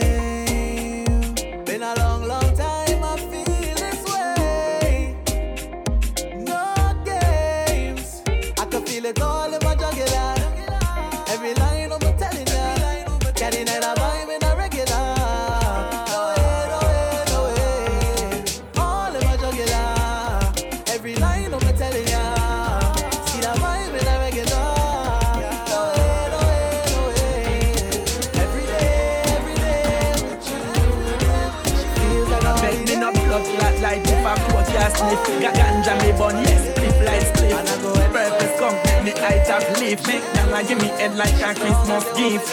I. 39.88 39.96
Make 39.96 40.24
y'all 40.36 40.68
give 40.68 40.82
me 40.82 40.88
head 41.00 41.16
like 41.16 41.34
a 41.42 41.58
Christmas 41.58 42.04
gift. 42.18 42.48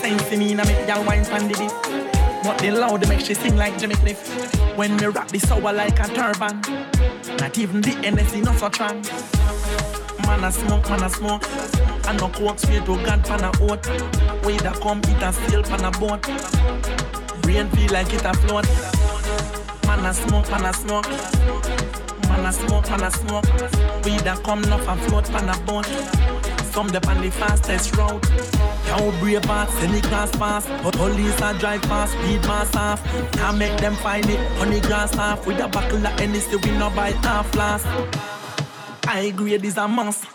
Same 0.00 0.18
to 0.18 0.36
me, 0.36 0.52
I 0.52 0.64
make 0.64 0.88
y'all 0.88 1.04
wine 1.04 1.24
pan 1.24 1.48
the 1.48 1.58
beat. 1.58 1.72
But 2.44 2.58
the 2.58 2.70
loud 2.70 3.08
make 3.08 3.20
she 3.20 3.34
sing 3.34 3.56
like 3.56 3.76
Jimmy 3.76 3.96
Cliff. 3.96 4.20
When 4.76 4.96
me 4.96 5.06
rap 5.06 5.28
the 5.28 5.40
sour 5.40 5.72
like 5.72 5.98
a 5.98 6.06
turban. 6.06 6.60
Not 7.38 7.58
even 7.58 7.80
the 7.80 7.90
NSC 7.90 8.44
not 8.44 8.58
so 8.58 8.68
trans. 8.68 9.10
Man 10.26 10.44
a 10.44 10.52
smoke, 10.52 10.88
man 10.88 11.02
a 11.02 11.10
smoke. 11.10 11.42
And 12.06 12.20
no 12.20 12.28
coke 12.28 12.60
straight 12.60 12.84
to 12.86 12.96
God 13.04 13.24
pan 13.24 13.42
a 13.42 13.50
oat. 13.62 13.84
Way 14.44 14.58
that 14.58 14.78
come 14.80 15.00
eat 15.08 15.22
a 15.22 15.32
sail 15.32 15.64
pan 15.64 15.84
a 15.84 15.90
boat. 15.90 16.22
Brain 17.42 17.68
feel 17.70 17.92
like 17.92 18.12
it 18.14 18.24
a 18.24 18.32
float. 18.32 18.66
Man 19.86 20.06
a 20.06 20.14
smoke, 20.14 20.48
man 20.50 20.66
a 20.66 20.72
smoke. 20.72 21.08
Man 22.28 22.46
a 22.46 22.52
smoke, 22.52 22.88
man 22.90 23.02
a 23.02 23.10
smoke. 23.10 23.44
We 24.04 24.18
that 24.18 24.40
come 24.44 24.62
enough 24.62 24.86
and 24.86 25.00
float 25.02 25.24
pan 25.24 25.48
a 25.48 25.58
boat. 25.64 25.86
Some 26.76 26.88
dep 26.88 27.08
on 27.08 27.22
the 27.22 27.30
fastest 27.30 27.96
route. 27.96 28.22
Yo, 28.86 29.10
brave 29.18 29.42
send 29.46 29.94
the 29.94 30.00
class 30.02 30.30
pass. 30.36 30.66
Police 30.94 31.40
a 31.40 31.58
drive 31.58 31.80
fast, 31.84 32.12
speed 32.12 32.42
mass. 32.42 32.70
Can't 33.32 33.56
make 33.56 33.80
them 33.80 33.94
find 33.94 34.28
it 34.28 34.38
on 34.60 34.68
the 34.68 34.80
grass 34.82 35.16
off. 35.16 35.46
With 35.46 35.58
a 35.58 35.68
buckle 35.68 36.06
of 36.06 36.20
Hennessy, 36.20 36.56
we 36.56 36.72
no 36.72 36.90
buy 36.90 37.12
half 37.12 37.54
last. 37.54 37.86
I 39.08 39.30
grade 39.30 39.64
is 39.64 39.78
a 39.78 39.88
must. 39.88 40.26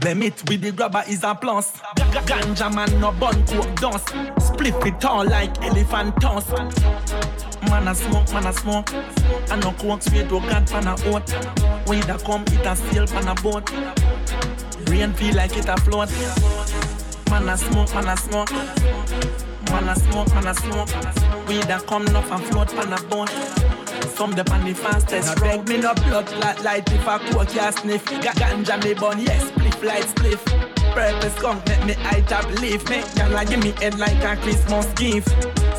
Blame 0.00 0.24
it 0.24 0.46
with 0.50 0.60
the 0.60 0.70
grabber 0.70 1.02
is 1.08 1.24
a 1.24 1.34
plus. 1.34 1.80
Ganja 2.28 2.70
man 2.74 3.00
no 3.00 3.12
bun 3.12 3.46
coke 3.46 3.74
dust. 3.76 4.08
Split 4.38 4.74
it 4.84 5.02
all 5.06 5.24
like 5.24 5.62
elephant 5.62 6.20
tusk. 6.20 6.52
Man 7.70 7.88
a 7.88 7.94
smoke, 7.94 8.30
man 8.34 8.46
a 8.46 8.52
smoke. 8.52 8.92
I 9.50 9.56
no 9.56 9.72
coke 9.72 10.02
straight 10.02 10.28
to 10.28 10.40
God 10.40 10.66
pan 10.66 10.88
a 10.88 10.92
oat. 11.08 11.30
When 11.88 12.00
that 12.00 12.22
come, 12.22 12.42
it 12.48 12.66
a 12.66 12.76
sail 12.76 13.06
pan 13.06 13.28
a 13.28 13.34
boat. 13.40 13.70
Rain 14.90 15.12
feel 15.14 15.36
like 15.36 15.56
it 15.56 15.68
a 15.68 15.76
float. 15.76 16.10
Man 17.30 17.48
a 17.48 17.56
smoke, 17.56 17.94
man 17.94 18.08
a 18.08 18.16
smoke. 18.16 18.50
Man 19.70 19.88
a 19.88 19.94
smoke, 19.94 20.34
man 20.34 20.48
a 20.48 20.54
smoke. 20.54 20.88
We 21.46 21.58
that 21.62 21.84
come 21.86 22.08
enough 22.08 22.30
and 22.32 22.44
float 22.46 22.68
pan 22.68 22.92
a 22.92 23.00
boat. 23.04 23.30
Some 24.16 24.32
the 24.32 24.42
pan 24.44 24.64
the 24.64 24.74
fastest 24.74 25.36
no 25.36 25.42
beg 25.42 25.68
me 25.68 25.78
no 25.78 25.94
blood 25.94 26.26
clot 26.26 26.62
light 26.64 26.90
if 26.92 27.06
a 27.06 27.18
coke 27.20 27.48
can 27.48 27.72
sniff. 27.72 28.04
Got 28.04 28.34
ganja 28.34 28.82
me 28.82 28.94
bun, 28.94 29.20
yes, 29.20 29.50
spliff 29.52 29.82
light 29.84 30.02
spliff. 30.02 30.44
Purpose 30.92 31.38
come 31.40 31.62
make 31.68 31.84
me 31.84 31.94
eye 32.06 32.24
tap 32.26 32.50
leaf. 32.60 32.88
Make 32.90 33.06
y'all 33.16 33.44
give 33.44 33.62
me 33.62 33.70
head 33.80 33.96
like 33.96 34.22
a 34.24 34.36
Christmas 34.42 34.86
gift. 34.94 35.28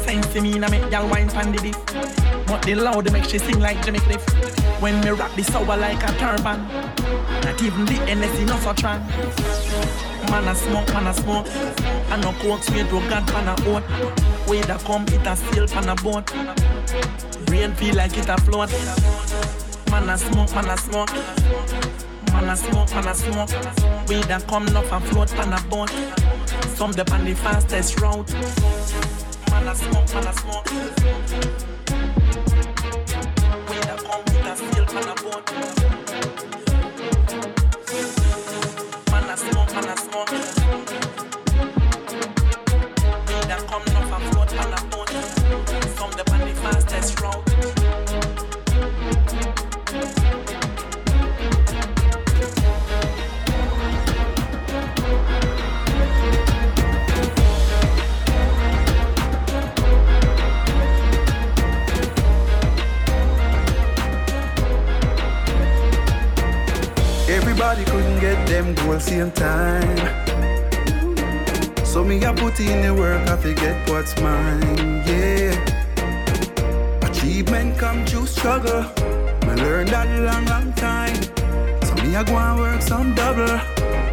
Sense 0.05 0.27
to 0.33 0.41
me 0.41 0.57
na 0.57 0.69
make 0.69 0.89
y'all 0.89 1.09
wine 1.09 1.29
pan 1.29 1.51
the 1.51 1.61
beef. 1.61 2.47
But 2.47 2.61
the 2.63 2.75
loud 2.75 3.11
make 3.11 3.25
she 3.25 3.39
sing 3.39 3.59
like 3.59 3.83
Jimmy 3.83 3.99
Cliff. 3.99 4.23
When 4.81 5.01
me 5.01 5.09
rap 5.09 5.35
the 5.35 5.43
sour 5.43 5.75
like 5.75 6.01
a 6.01 6.13
turban. 6.17 7.00
Even 7.63 7.85
the 7.85 7.93
NSC 7.93 8.47
no 8.47 8.57
so 8.57 8.73
trans. 8.73 9.05
Man 10.31 10.47
a 10.47 10.55
smoke, 10.55 10.87
man 10.93 11.05
a 11.05 11.13
smoke. 11.13 11.47
I 12.09 12.17
no 12.19 12.31
coke 12.41 12.63
straight 12.63 12.89
to 12.89 12.99
God 13.07 13.27
pan 13.27 13.47
a 13.47 13.53
oat. 13.69 13.83
Way 14.49 14.61
that 14.61 14.81
come 14.83 15.03
it 15.09 15.27
a 15.27 15.35
sail 15.35 15.67
pan 15.67 15.89
a 15.89 15.95
boat. 16.01 16.25
Brain 17.45 17.75
feel 17.75 17.95
like 17.95 18.17
it 18.17 18.29
a 18.29 18.37
float. 18.41 18.71
Man 19.91 20.09
a 20.09 20.17
smoke, 20.17 20.51
man 20.55 20.69
a 20.69 20.77
smoke. 20.77 21.13
Man 22.33 22.49
a 22.49 22.55
smoke, 22.55 22.89
man 22.95 23.07
a 23.07 23.13
smoke. 23.13 23.49
We 24.07 24.21
that 24.23 24.47
come 24.47 24.67
enough 24.67 24.91
and 24.91 25.03
float 25.05 25.29
pan 25.29 25.53
a 25.53 25.61
boat. 25.69 25.91
Some 26.75 26.91
dep 26.91 27.11
on 27.11 27.25
the 27.25 27.35
fastest 27.35 28.01
route. 28.01 28.33
Man 29.51 29.67
a 29.67 29.75
smoke, 29.75 30.13
man 30.15 30.27
a 30.27 30.33
smoke. 30.33 30.71
We 33.69 33.75
that 33.85 33.99
come 34.03 34.23
it 34.33 34.45
a 34.47 34.55
sail 34.57 34.85
pan 34.87 35.09
a 35.09 35.21
boat. 35.21 35.80
Goals 68.91 69.03
same 69.05 69.31
time. 69.31 69.97
So 71.85 72.03
me 72.03 72.23
I 72.25 72.33
put 72.33 72.59
in 72.59 72.81
the 72.81 72.93
work, 72.93 73.27
I 73.29 73.37
forget 73.37 73.89
what's 73.89 74.19
mine, 74.21 75.03
yeah. 75.05 75.51
Achievement 77.07 77.77
come 77.77 78.05
through 78.05 78.27
struggle. 78.27 78.85
I 79.49 79.55
learned 79.55 79.89
that 79.89 80.07
long, 80.27 80.45
long 80.45 80.73
time. 80.73 81.15
So 81.83 81.93
me 82.03 82.15
I 82.15 82.23
go 82.23 82.37
and 82.37 82.59
work 82.59 82.81
some 82.81 83.13
double. 83.15 83.59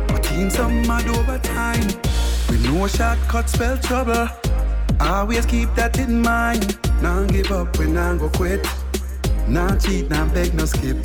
But 0.09 0.31
in 0.33 0.51
some 0.51 0.87
mad 0.87 1.09
overtime. 1.09 1.87
We 2.49 2.59
no 2.59 2.87
shortcut 2.87 3.49
spell 3.49 3.79
trouble. 3.79 4.29
Always 5.01 5.47
keep 5.47 5.75
that 5.75 5.99
in 5.99 6.23
mind. 6.23 6.79
Now 7.03 7.25
give 7.25 7.51
up 7.53 7.79
when 7.79 7.97
I 7.97 8.17
go 8.17 8.29
quit. 8.29 8.67
Now 9.47 9.77
cheat, 9.77 10.11
now 10.11 10.27
beg, 10.35 10.55
no 10.55 10.67
skip. 10.67 11.03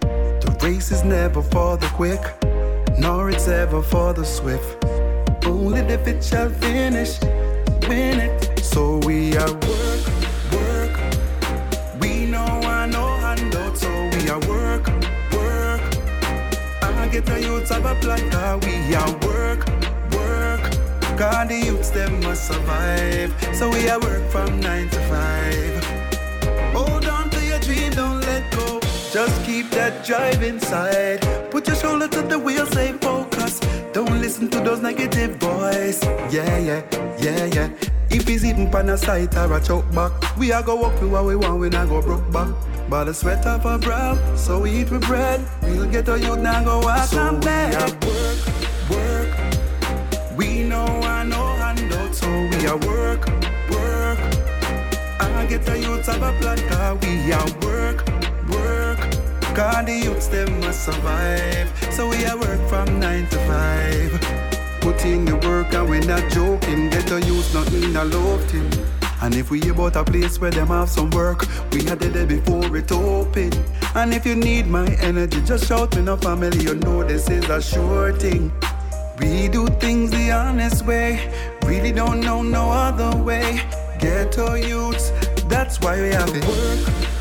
The 0.00 0.58
race 0.62 0.90
is 0.90 1.04
never 1.04 1.42
for 1.42 1.76
the 1.76 1.86
quick, 1.88 2.22
nor 2.98 3.30
it's 3.30 3.48
ever 3.48 3.82
for 3.82 4.12
the 4.12 4.24
swift. 4.24 4.84
Only 5.44 5.82
the 5.82 5.98
fit 5.98 6.24
shall 6.24 6.48
finish, 6.48 7.20
win 7.88 8.20
it. 8.20 8.64
So 8.64 8.98
we 8.98 9.36
are 9.36 9.52
work, 9.52 10.04
work. 10.52 10.94
We 12.00 12.26
know 12.26 12.44
I 12.44 12.86
know 12.86 13.08
handout, 13.24 13.76
so 13.76 13.90
we 14.14 14.28
are 14.28 14.40
work, 14.48 14.86
work. 15.32 15.82
I 16.82 17.08
get 17.10 17.26
the 17.26 17.40
youths 17.40 17.70
of 17.70 17.84
a 17.84 17.94
plan, 17.96 18.30
ah, 18.32 18.58
cause 18.58 18.66
we 18.66 18.94
are 18.94 19.12
work, 19.26 19.66
work. 20.12 20.60
God, 21.16 21.48
the 21.48 21.58
youths 21.64 21.90
them 21.90 22.20
must 22.20 22.46
survive, 22.48 23.32
so 23.54 23.70
we 23.70 23.88
are 23.88 24.00
work 24.00 24.28
from 24.30 24.60
nine 24.60 24.88
to 24.90 25.00
five. 25.08 25.84
Hold 26.74 27.06
on 27.06 27.30
to 27.30 27.44
your 27.44 27.60
dream, 27.60 27.92
don't 27.92 28.20
let 28.22 28.50
go. 28.52 28.80
Just 29.12 29.44
keep 29.46 29.70
that 29.70 30.04
drive 30.04 30.42
inside. 30.42 31.45
Put 31.66 31.82
your 31.82 31.90
shoulder 31.90 32.06
to 32.06 32.22
the 32.22 32.38
wheel, 32.38 32.64
stay 32.66 32.92
focused. 32.92 33.66
Don't 33.92 34.20
listen 34.20 34.48
to 34.50 34.60
those 34.60 34.80
negative 34.80 35.36
boys. 35.40 36.00
Yeah, 36.30 36.58
yeah, 36.58 36.82
yeah, 37.18 37.46
yeah. 37.46 37.70
If 38.08 38.28
it's 38.28 38.44
even 38.44 38.70
pan 38.70 38.88
a 38.90 38.96
sight 38.96 39.36
or 39.36 39.52
a 39.52 39.60
choke 39.60 39.90
back, 39.92 40.12
we 40.38 40.52
are 40.52 40.62
go 40.62 40.76
walk 40.76 40.96
to 41.00 41.08
what 41.08 41.24
we 41.24 41.34
want, 41.34 41.58
we 41.58 41.68
not 41.68 41.88
go 41.88 42.00
broke 42.00 42.30
back. 42.30 42.54
By 42.88 43.02
the 43.02 43.12
sweat 43.12 43.44
of 43.46 43.66
our 43.66 43.80
brow, 43.80 44.14
so 44.36 44.60
we 44.60 44.70
eat 44.82 44.92
with 44.92 45.08
bread. 45.08 45.44
We'll 45.62 45.90
get 45.90 46.08
a 46.08 46.16
youth 46.16 46.38
now 46.38 46.62
go 46.62 46.78
walk 46.82 47.08
so 47.08 47.30
and 47.30 47.44
are 47.44 47.90
work, 48.06 48.38
work. 48.88 50.36
We 50.36 50.62
know 50.62 50.86
I 50.86 51.24
know 51.24 51.46
handout, 51.58 52.14
so 52.14 52.28
we 52.28 52.64
are 52.68 52.78
work, 52.78 53.26
work. 53.70 54.20
I 55.18 55.46
get 55.48 55.64
the 55.64 55.80
youths 55.80 56.06
of 56.06 56.22
a 56.22 56.32
plan, 56.38 57.00
we 57.00 57.32
are 57.32 57.50
work. 57.66 58.15
Cause 59.56 59.86
the 59.86 60.00
youths 60.04 60.26
them 60.26 60.60
must 60.60 60.84
survive. 60.84 61.72
So 61.90 62.10
we 62.10 62.26
are 62.26 62.36
work 62.36 62.60
from 62.68 63.00
nine 63.00 63.26
to 63.28 63.38
five. 63.48 64.12
Put 64.82 65.02
in 65.06 65.24
the 65.24 65.36
work 65.48 65.72
and 65.72 65.88
we're 65.88 66.04
not 66.04 66.30
joking. 66.30 66.90
Get 66.90 67.06
the 67.06 67.22
youths 67.22 67.54
not 67.54 67.72
in 67.72 67.96
a 67.96 68.04
loafing. 68.04 68.70
And 69.22 69.34
if 69.34 69.50
we 69.50 69.66
about 69.70 69.96
a 69.96 70.04
place 70.04 70.38
where 70.38 70.50
them 70.50 70.66
have 70.66 70.90
some 70.90 71.08
work, 71.08 71.46
we 71.72 71.82
had 71.84 72.02
it 72.02 72.12
there 72.12 72.26
before 72.26 72.76
it 72.76 72.92
open. 72.92 73.50
And 73.94 74.12
if 74.12 74.26
you 74.26 74.36
need 74.36 74.66
my 74.66 74.86
energy, 75.00 75.40
just 75.40 75.68
shout 75.68 75.96
me 75.96 76.02
no 76.02 76.18
family. 76.18 76.62
You 76.62 76.74
know 76.74 77.02
this 77.02 77.30
is 77.30 77.48
a 77.48 77.62
sure 77.62 78.12
thing. 78.12 78.52
We 79.18 79.48
do 79.48 79.68
things 79.80 80.10
the 80.10 80.32
honest 80.32 80.84
way. 80.84 81.32
Really 81.64 81.92
don't 81.92 82.20
know 82.20 82.42
no 82.42 82.70
other 82.70 83.16
way. 83.16 83.62
Ghetto 84.00 84.52
youths, 84.52 85.12
that's 85.48 85.80
why 85.80 85.98
we 86.02 86.08
have. 86.08 86.30
Work, 86.30 86.86
work. 86.88 87.15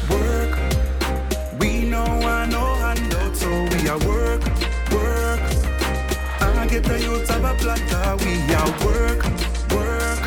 a 7.45 8.17
we 8.23 8.53
are 8.53 8.71
work, 8.85 9.23
work. 9.71 10.21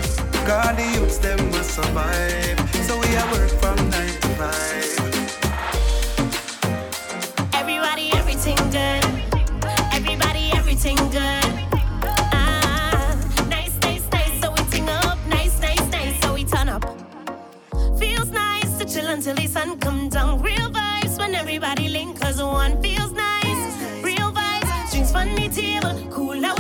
God, 0.47 0.77
the 0.77 0.85
youths, 0.95 1.19
them 1.19 1.51
will 1.51 1.63
survive. 1.63 2.59
So 2.87 2.99
we 2.99 3.17
are 3.17 3.31
work 3.33 3.51
from 3.61 3.77
nine 3.91 4.15
to 4.23 4.29
five. 4.39 4.99
Everybody, 7.55 8.13
everything 8.15 8.57
good. 8.71 9.05
Everybody, 9.93 10.51
everything 10.55 10.97
good. 11.11 11.45
Until 19.11 19.35
the 19.35 19.47
sun 19.47 19.79
come 19.79 20.09
down, 20.11 20.43
real 20.43 20.71
vibes 20.71 21.19
when 21.19 21.35
everybody 21.35 21.89
link, 21.89 22.21
cause 22.21 22.43
one 22.43 22.81
feels 22.83 23.11
nice. 23.13 23.63
Real 24.03 24.31
vibes, 24.33 24.91
drinks 24.91 25.13
funny 25.13 25.49
table, 25.49 26.07
cool 26.11 26.45
out. 26.45 26.58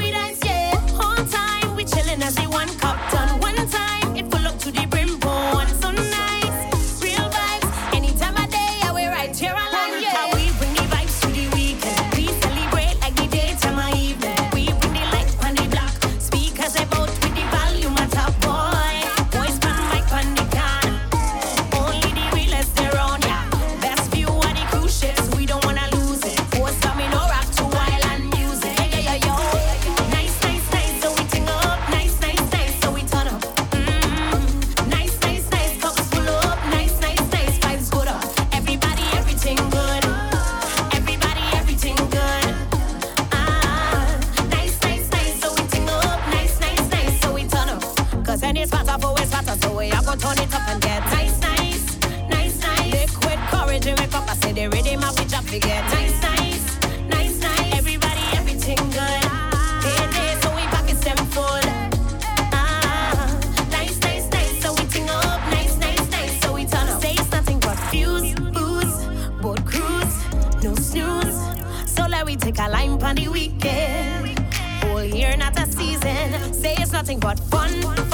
nothing 77.09 77.21
but 77.21 77.38
fun. 77.51 78.08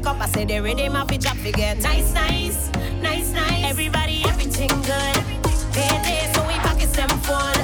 wake 0.00 0.06
up, 0.06 0.20
I 0.20 0.26
say 0.26 0.44
they 0.44 0.60
ready, 0.60 0.88
my 0.88 1.04
it 1.12 1.20
drop 1.20 1.36
forget. 1.36 1.78
Nice, 1.78 2.12
nice, 2.14 2.70
nice, 3.02 3.32
nice. 3.32 3.64
Everybody, 3.64 4.22
everything 4.26 4.68
good. 4.68 5.14
Day, 5.74 5.88
day, 6.04 6.30
so 6.34 6.46
we 6.46 6.54
pockets 6.54 6.96
them 6.96 7.08
full. 7.20 7.59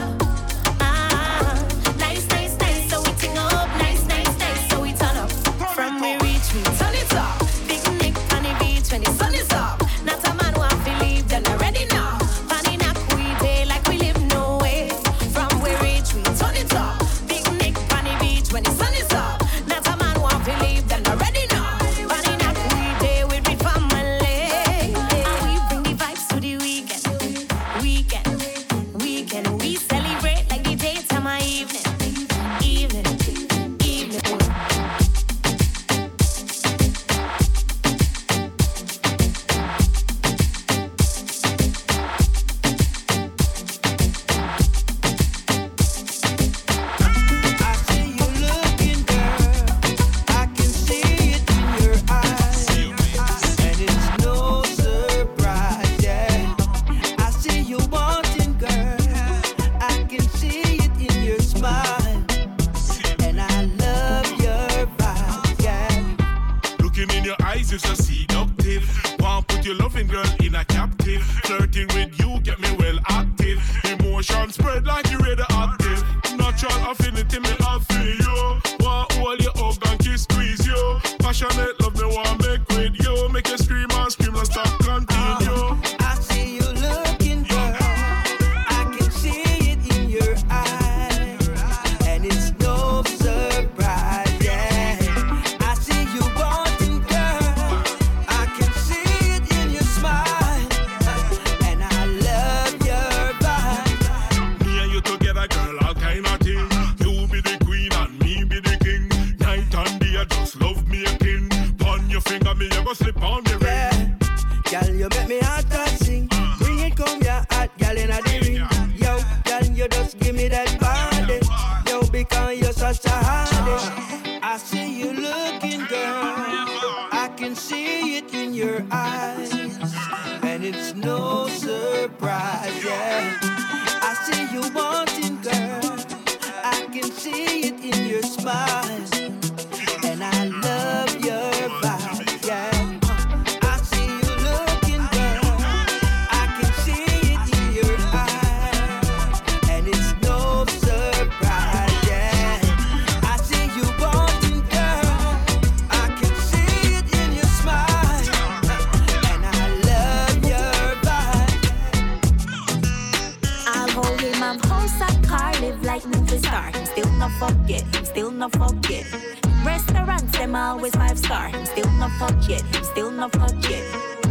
Always 170.66 170.94
five 170.94 171.18
star. 171.18 171.50
Still 171.64 171.90
not 171.92 172.11
fuck 172.18 172.48
yet, 172.48 172.62
still 172.85 173.11
not 173.11 173.33
fuck 173.33 173.55
yet. 173.70 173.85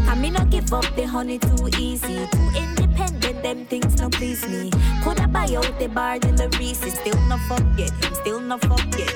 I 0.08 0.16
me 0.16 0.30
not 0.30 0.50
give 0.50 0.72
up 0.74 0.86
the 0.96 1.08
honey 1.08 1.40
too 1.40 1.70
easy. 1.80 2.28
Too 2.28 2.50
independent, 2.56 3.42
them 3.42 3.66
things 3.66 4.00
no 4.02 4.10
please 4.10 4.46
me. 4.48 4.70
Coulda 5.04 5.28
buy 5.28 5.48
out 5.56 5.80
the 5.80 5.88
bar 5.88 6.16
in 6.16 6.36
the 6.36 6.50
Reese, 6.60 6.94
still 7.00 7.20
not 7.28 7.40
fuck 7.48 7.64
yet, 7.78 7.92
still 8.16 8.42
not 8.42 8.62
fuck 8.62 8.86
yet. 9.00 9.14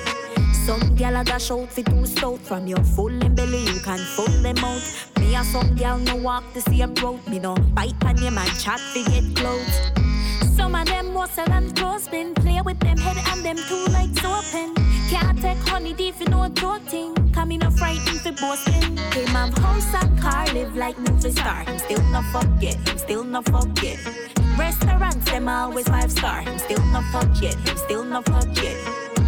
Some 0.66 0.96
gal 0.96 1.16
a 1.16 1.24
dash 1.24 1.52
out 1.52 1.72
fi 1.72 1.82
too 1.82 2.06
stout 2.06 2.40
From 2.42 2.68
your 2.68 2.84
full 2.84 3.08
in 3.26 3.34
belly 3.34 3.64
you 3.64 3.80
can 3.80 3.98
full 3.98 4.34
them 4.44 4.58
out 4.60 4.84
Me 5.20 5.36
a 5.36 5.44
some 5.44 5.74
gal 5.76 5.98
no 5.98 6.16
walk 6.18 6.44
the 6.54 6.62
same 6.62 6.94
road 7.02 7.26
Me 7.28 7.40
no 7.40 7.56
bite 7.74 8.04
on 8.06 8.18
your 8.22 8.32
man 8.32 8.48
chat 8.60 8.80
fi 8.80 9.04
get 9.06 9.36
clothes 9.36 10.19
Some 10.70 10.82
of 10.82 10.88
them 10.88 11.14
muscle 11.16 11.52
and 11.52 11.74
been? 12.12 12.36
Play 12.36 12.62
with 12.64 12.80
them 12.80 12.96
head 12.96 13.18
and 13.32 13.44
them 13.44 13.58
two 13.68 13.86
legs 13.92 14.24
open. 14.24 14.76
Can't 15.10 15.42
take 15.42 15.58
honey 15.68 15.94
deep 15.94 16.14
you 16.20 16.28
know 16.28 16.44
a 16.44 16.50
thing 16.82 17.16
Come 17.34 17.52
in 17.54 17.64
a 17.64 17.72
frightened 17.72 18.22
fi 18.22 18.30
boasting 18.30 18.96
Him 18.96 19.28
have 19.30 19.58
house 19.58 19.92
and 19.96 20.22
car 20.22 20.46
live 20.54 20.76
like 20.76 20.96
movie 21.00 21.32
star. 21.32 21.64
Him 21.64 21.80
still 21.80 22.04
not 22.12 22.26
fuck 22.26 22.48
yet, 22.62 22.76
him 22.88 22.98
still 23.00 23.24
not 23.24 23.50
yet 23.82 23.98
Restaurants 24.60 25.32
them 25.32 25.50
always 25.50 25.88
five 25.88 26.12
star. 26.12 26.42
Him 26.42 26.60
still 26.60 26.86
not 26.94 27.06
fuck 27.12 27.42
yet, 27.42 27.56
him 27.68 27.78
still 27.78 28.04
not 28.04 28.28
yet 28.62 28.78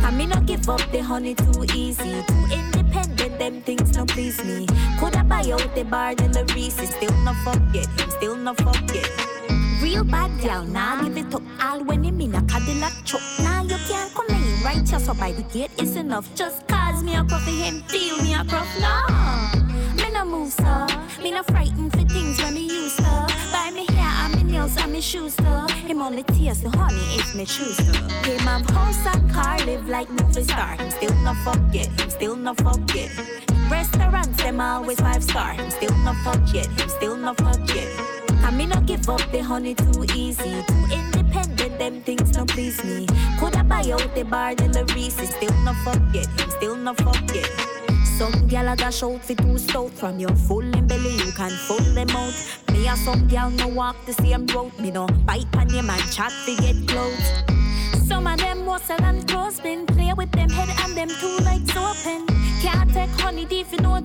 I 0.04 0.12
me 0.12 0.28
not 0.28 0.46
give 0.46 0.70
up 0.70 0.82
the 0.92 1.02
honey 1.02 1.34
too 1.34 1.66
easy. 1.76 2.24
Too 2.28 2.46
independent, 2.54 3.40
them 3.40 3.62
things 3.62 3.98
no 3.98 4.06
please 4.06 4.44
me. 4.44 4.68
Coulda 5.00 5.24
buy 5.24 5.42
out 5.52 5.74
the 5.74 5.86
bar 5.86 6.12
in 6.12 6.32
the 6.32 6.46
Reese, 6.54 6.88
still 6.96 7.18
not 7.24 7.36
fuck 7.44 7.62
yet, 7.74 7.88
still 8.12 8.36
not 8.36 8.58
fuck 8.58 8.94
yet. 8.94 9.41
Real 9.82 10.04
bad 10.04 10.30
gal, 10.40 10.64
nah 10.64 11.02
give 11.02 11.18
it 11.18 11.34
up 11.34 11.42
all 11.60 11.84
when 11.84 12.04
him 12.04 12.22
in 12.22 12.36
a 12.36 12.42
Cadillac 12.44 12.94
truck. 13.04 13.22
Nah 13.42 13.64
you 13.64 13.78
can't 13.88 14.14
come 14.14 14.28
in 14.30 14.64
right 14.64 14.86
just 14.86 15.08
so 15.08 15.14
by 15.16 15.32
the 15.32 15.42
gate 15.54 15.72
is 15.82 15.96
enough. 15.96 16.30
Just 16.36 16.68
cause 16.68 17.04
me 17.04 17.16
a 17.16 17.24
for 17.26 17.40
him, 17.50 17.82
feel 17.88 18.22
me 18.22 18.36
a 18.36 18.46
crop, 18.46 18.68
nah. 18.80 19.56
Me 19.96 20.12
no 20.14 20.24
move 20.24 20.54
so, 20.54 20.86
me 21.24 21.32
no 21.32 21.42
frightened 21.42 21.92
for 21.92 22.04
things 22.14 22.40
when 22.44 22.54
me 22.54 22.62
used 22.62 22.98
to. 22.98 23.28
Buy 23.52 23.72
me 23.74 23.88
hair 23.96 24.14
and 24.26 24.36
me 24.36 24.52
nails 24.52 24.78
and 24.78 24.94
me 24.94 25.02
shoes 25.02 25.36
though. 25.36 25.66
Him 25.88 26.04
only 26.04 26.24
tears 26.24 26.62
the 26.62 26.70
honey 26.70 27.18
if 27.18 27.34
me 27.34 27.46
choose 27.46 27.78
to. 27.78 27.94
Him 28.30 28.40
have 28.42 28.70
house 28.70 29.04
and 29.08 29.32
car, 29.32 29.58
live 29.66 29.90
like 29.90 30.10
movie 30.12 30.44
star. 30.44 30.76
Him 30.76 30.92
still 30.92 31.16
not 31.24 31.38
forget, 31.38 31.88
him 32.00 32.10
still 32.12 32.36
not 32.36 32.58
forget. 32.58 33.10
Restaurants 33.68 34.44
them 34.44 34.62
always 34.62 35.00
five 35.00 35.24
star. 35.24 35.54
Him 35.54 35.72
still 35.72 35.98
not 36.06 36.18
forget, 36.18 36.68
him 36.68 36.90
still 36.90 37.18
not 37.18 37.38
forget. 37.38 38.21
I 38.44 38.52
me 38.52 38.66
not 38.66 38.86
give 38.86 39.08
up 39.10 39.22
the 39.32 39.40
honey 39.40 39.76
too 39.76 40.06
easy, 40.16 40.64
too 40.68 40.86
independent. 40.92 41.80
Them 41.80 42.02
things 42.02 42.36
no 42.38 42.46
please 42.46 42.84
me. 42.84 43.08
Coulda 43.40 43.64
buy 43.64 43.84
out 43.92 44.14
the 44.16 44.24
bar 44.24 44.52
in 44.52 44.72
the 44.72 44.86
Reese, 44.96 45.30
still 45.36 45.54
not 45.64 45.76
forget, 45.84 46.28
him 46.40 46.50
still 46.52 46.76
not 46.76 46.98
forget. 46.98 47.50
Some 48.18 48.48
gal 48.48 48.68
a 48.68 48.76
dash 48.76 49.02
out 49.04 49.24
fi 49.26 49.34
too 49.34 49.58
stout. 49.58 49.92
From 49.94 50.20
your 50.20 50.36
full 50.36 50.70
belly 50.90 51.16
you 51.18 51.32
can 51.32 51.50
full 51.50 51.86
them 51.96 52.10
out. 52.12 52.34
Me 52.72 52.88
a 52.88 52.96
some 52.96 53.28
gal 53.28 53.50
no 53.50 53.68
walk 53.68 53.96
the 54.06 54.14
same 54.14 54.46
road 54.48 54.72
Me 54.80 54.92
no 54.92 55.08
bite 55.26 55.56
on 55.56 55.70
your 55.70 55.84
man 55.84 56.00
chat 56.12 56.32
fi 56.32 56.56
get 56.58 56.88
close. 56.88 57.28
Some 58.08 58.28
of 58.28 58.38
them 58.38 58.66
muscle 58.66 59.02
and 59.02 59.26
been 59.64 59.86
Play 59.88 60.14
with 60.14 60.32
them 60.34 60.50
head 60.50 60.70
and 60.84 60.96
them 60.96 61.10
two 61.20 61.38
legs 61.44 61.76
open. 61.76 62.28
Can't 62.62 62.94
take 62.94 63.10
honey 63.22 63.46
deep 63.46 63.72
you 63.72 63.80
know 63.80 63.96
a 63.96 64.02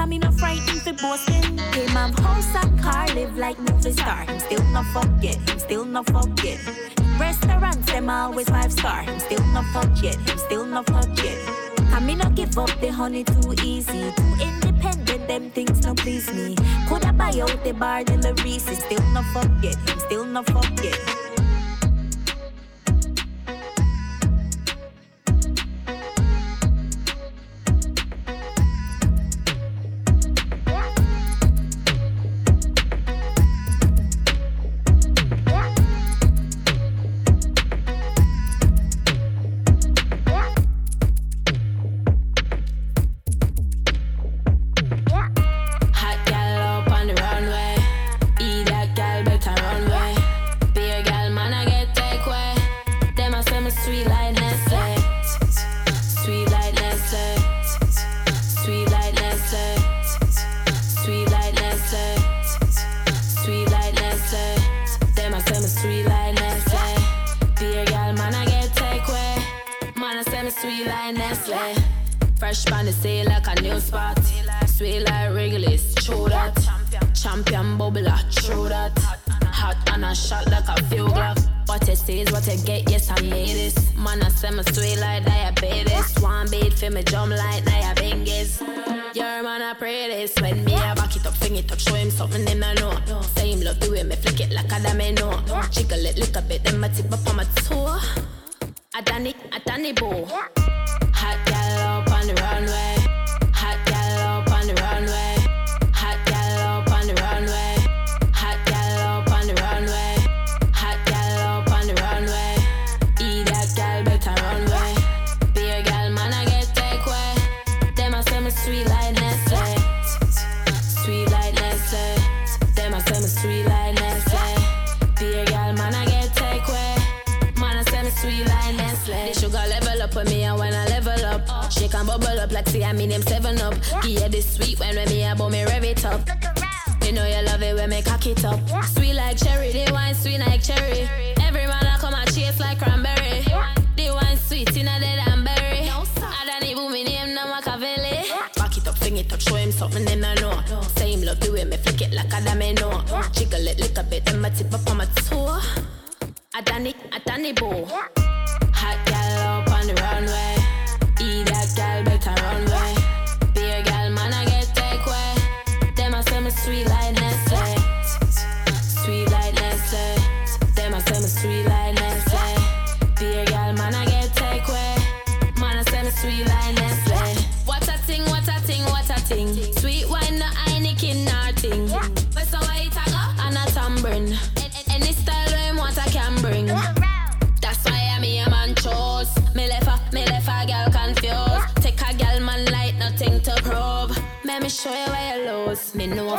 Come 0.00 0.14
in 0.14 0.24
a 0.24 0.32
frightened 0.32 0.80
fi 0.80 0.92
boasting 0.92 1.58
Him 1.58 1.88
have 1.88 2.18
house 2.20 2.54
and 2.54 2.80
car 2.80 3.06
live 3.08 3.36
like 3.36 3.58
movie 3.58 3.92
star 3.92 4.24
Him 4.24 4.40
still 4.40 4.64
not 4.72 4.86
forget, 4.94 5.36
him 5.46 5.58
still 5.58 5.84
not 5.84 6.06
forget 6.06 6.58
Restaurants 7.18 7.92
them 7.92 8.08
always 8.08 8.48
five 8.48 8.72
star 8.72 9.02
Him 9.02 9.20
still 9.20 9.44
not 9.48 9.66
forget, 9.74 10.16
him 10.16 10.38
still 10.38 10.64
not 10.64 10.86
forget 10.86 11.36
I 11.92 12.00
me 12.00 12.14
not 12.14 12.34
give 12.34 12.56
up 12.56 12.70
the 12.80 12.88
honey 12.88 13.24
too 13.24 13.52
easy. 13.62 14.12
Too 14.16 14.34
independent, 14.40 15.28
them 15.28 15.50
things 15.50 15.84
no 15.84 15.94
please 15.94 16.32
me. 16.32 16.54
Coulda 16.88 17.12
buy 17.12 17.32
out 17.42 17.62
the 17.62 17.74
bar 17.74 18.00
in 18.00 18.20
the 18.20 18.32
Reese, 18.42 18.78
still 18.78 19.02
not 19.12 19.26
forget, 19.34 19.76
still 20.06 20.24
not 20.24 20.46
forget. 20.46 21.29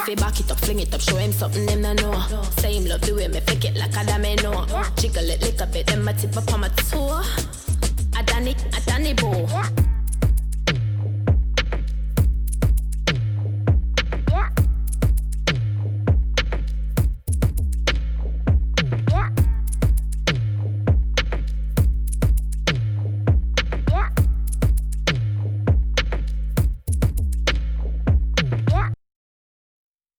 fi 0.06 0.16
back 0.16 0.40
it 0.40 0.52
up, 0.52 0.60
fling 0.60 0.80
it 0.80 0.94
up, 0.94 1.02
show 1.02 1.18
him 1.18 1.32
something 1.32 1.66
them 1.66 1.82
no 1.82 1.94
know. 1.94 2.44
Say 2.58 2.74
him 2.74 2.86
love 2.86 3.02
the 3.02 3.14
way 3.14 3.28
me 3.28 3.42
pick 3.42 3.66
it 3.66 3.76
like 3.76 3.96
I 3.96 4.04
done 4.04 4.22
me 4.22 4.36
know. 4.36 4.66
Jiggle 4.98 5.30
it, 5.30 5.42
lick 5.42 5.62
a 5.62 5.68
bit, 5.68 5.88
then 5.88 6.04
my 6.04 6.14
tip 6.14 6.36
up 6.36 6.52
on 6.54 6.62
my 6.62 6.70
toe. 6.70 7.22
I 8.16 8.22
done 8.24 8.48
it, 8.48 8.64
I 8.74 8.80
done 8.82 9.06
it, 9.06 9.18
boo. 9.18 9.91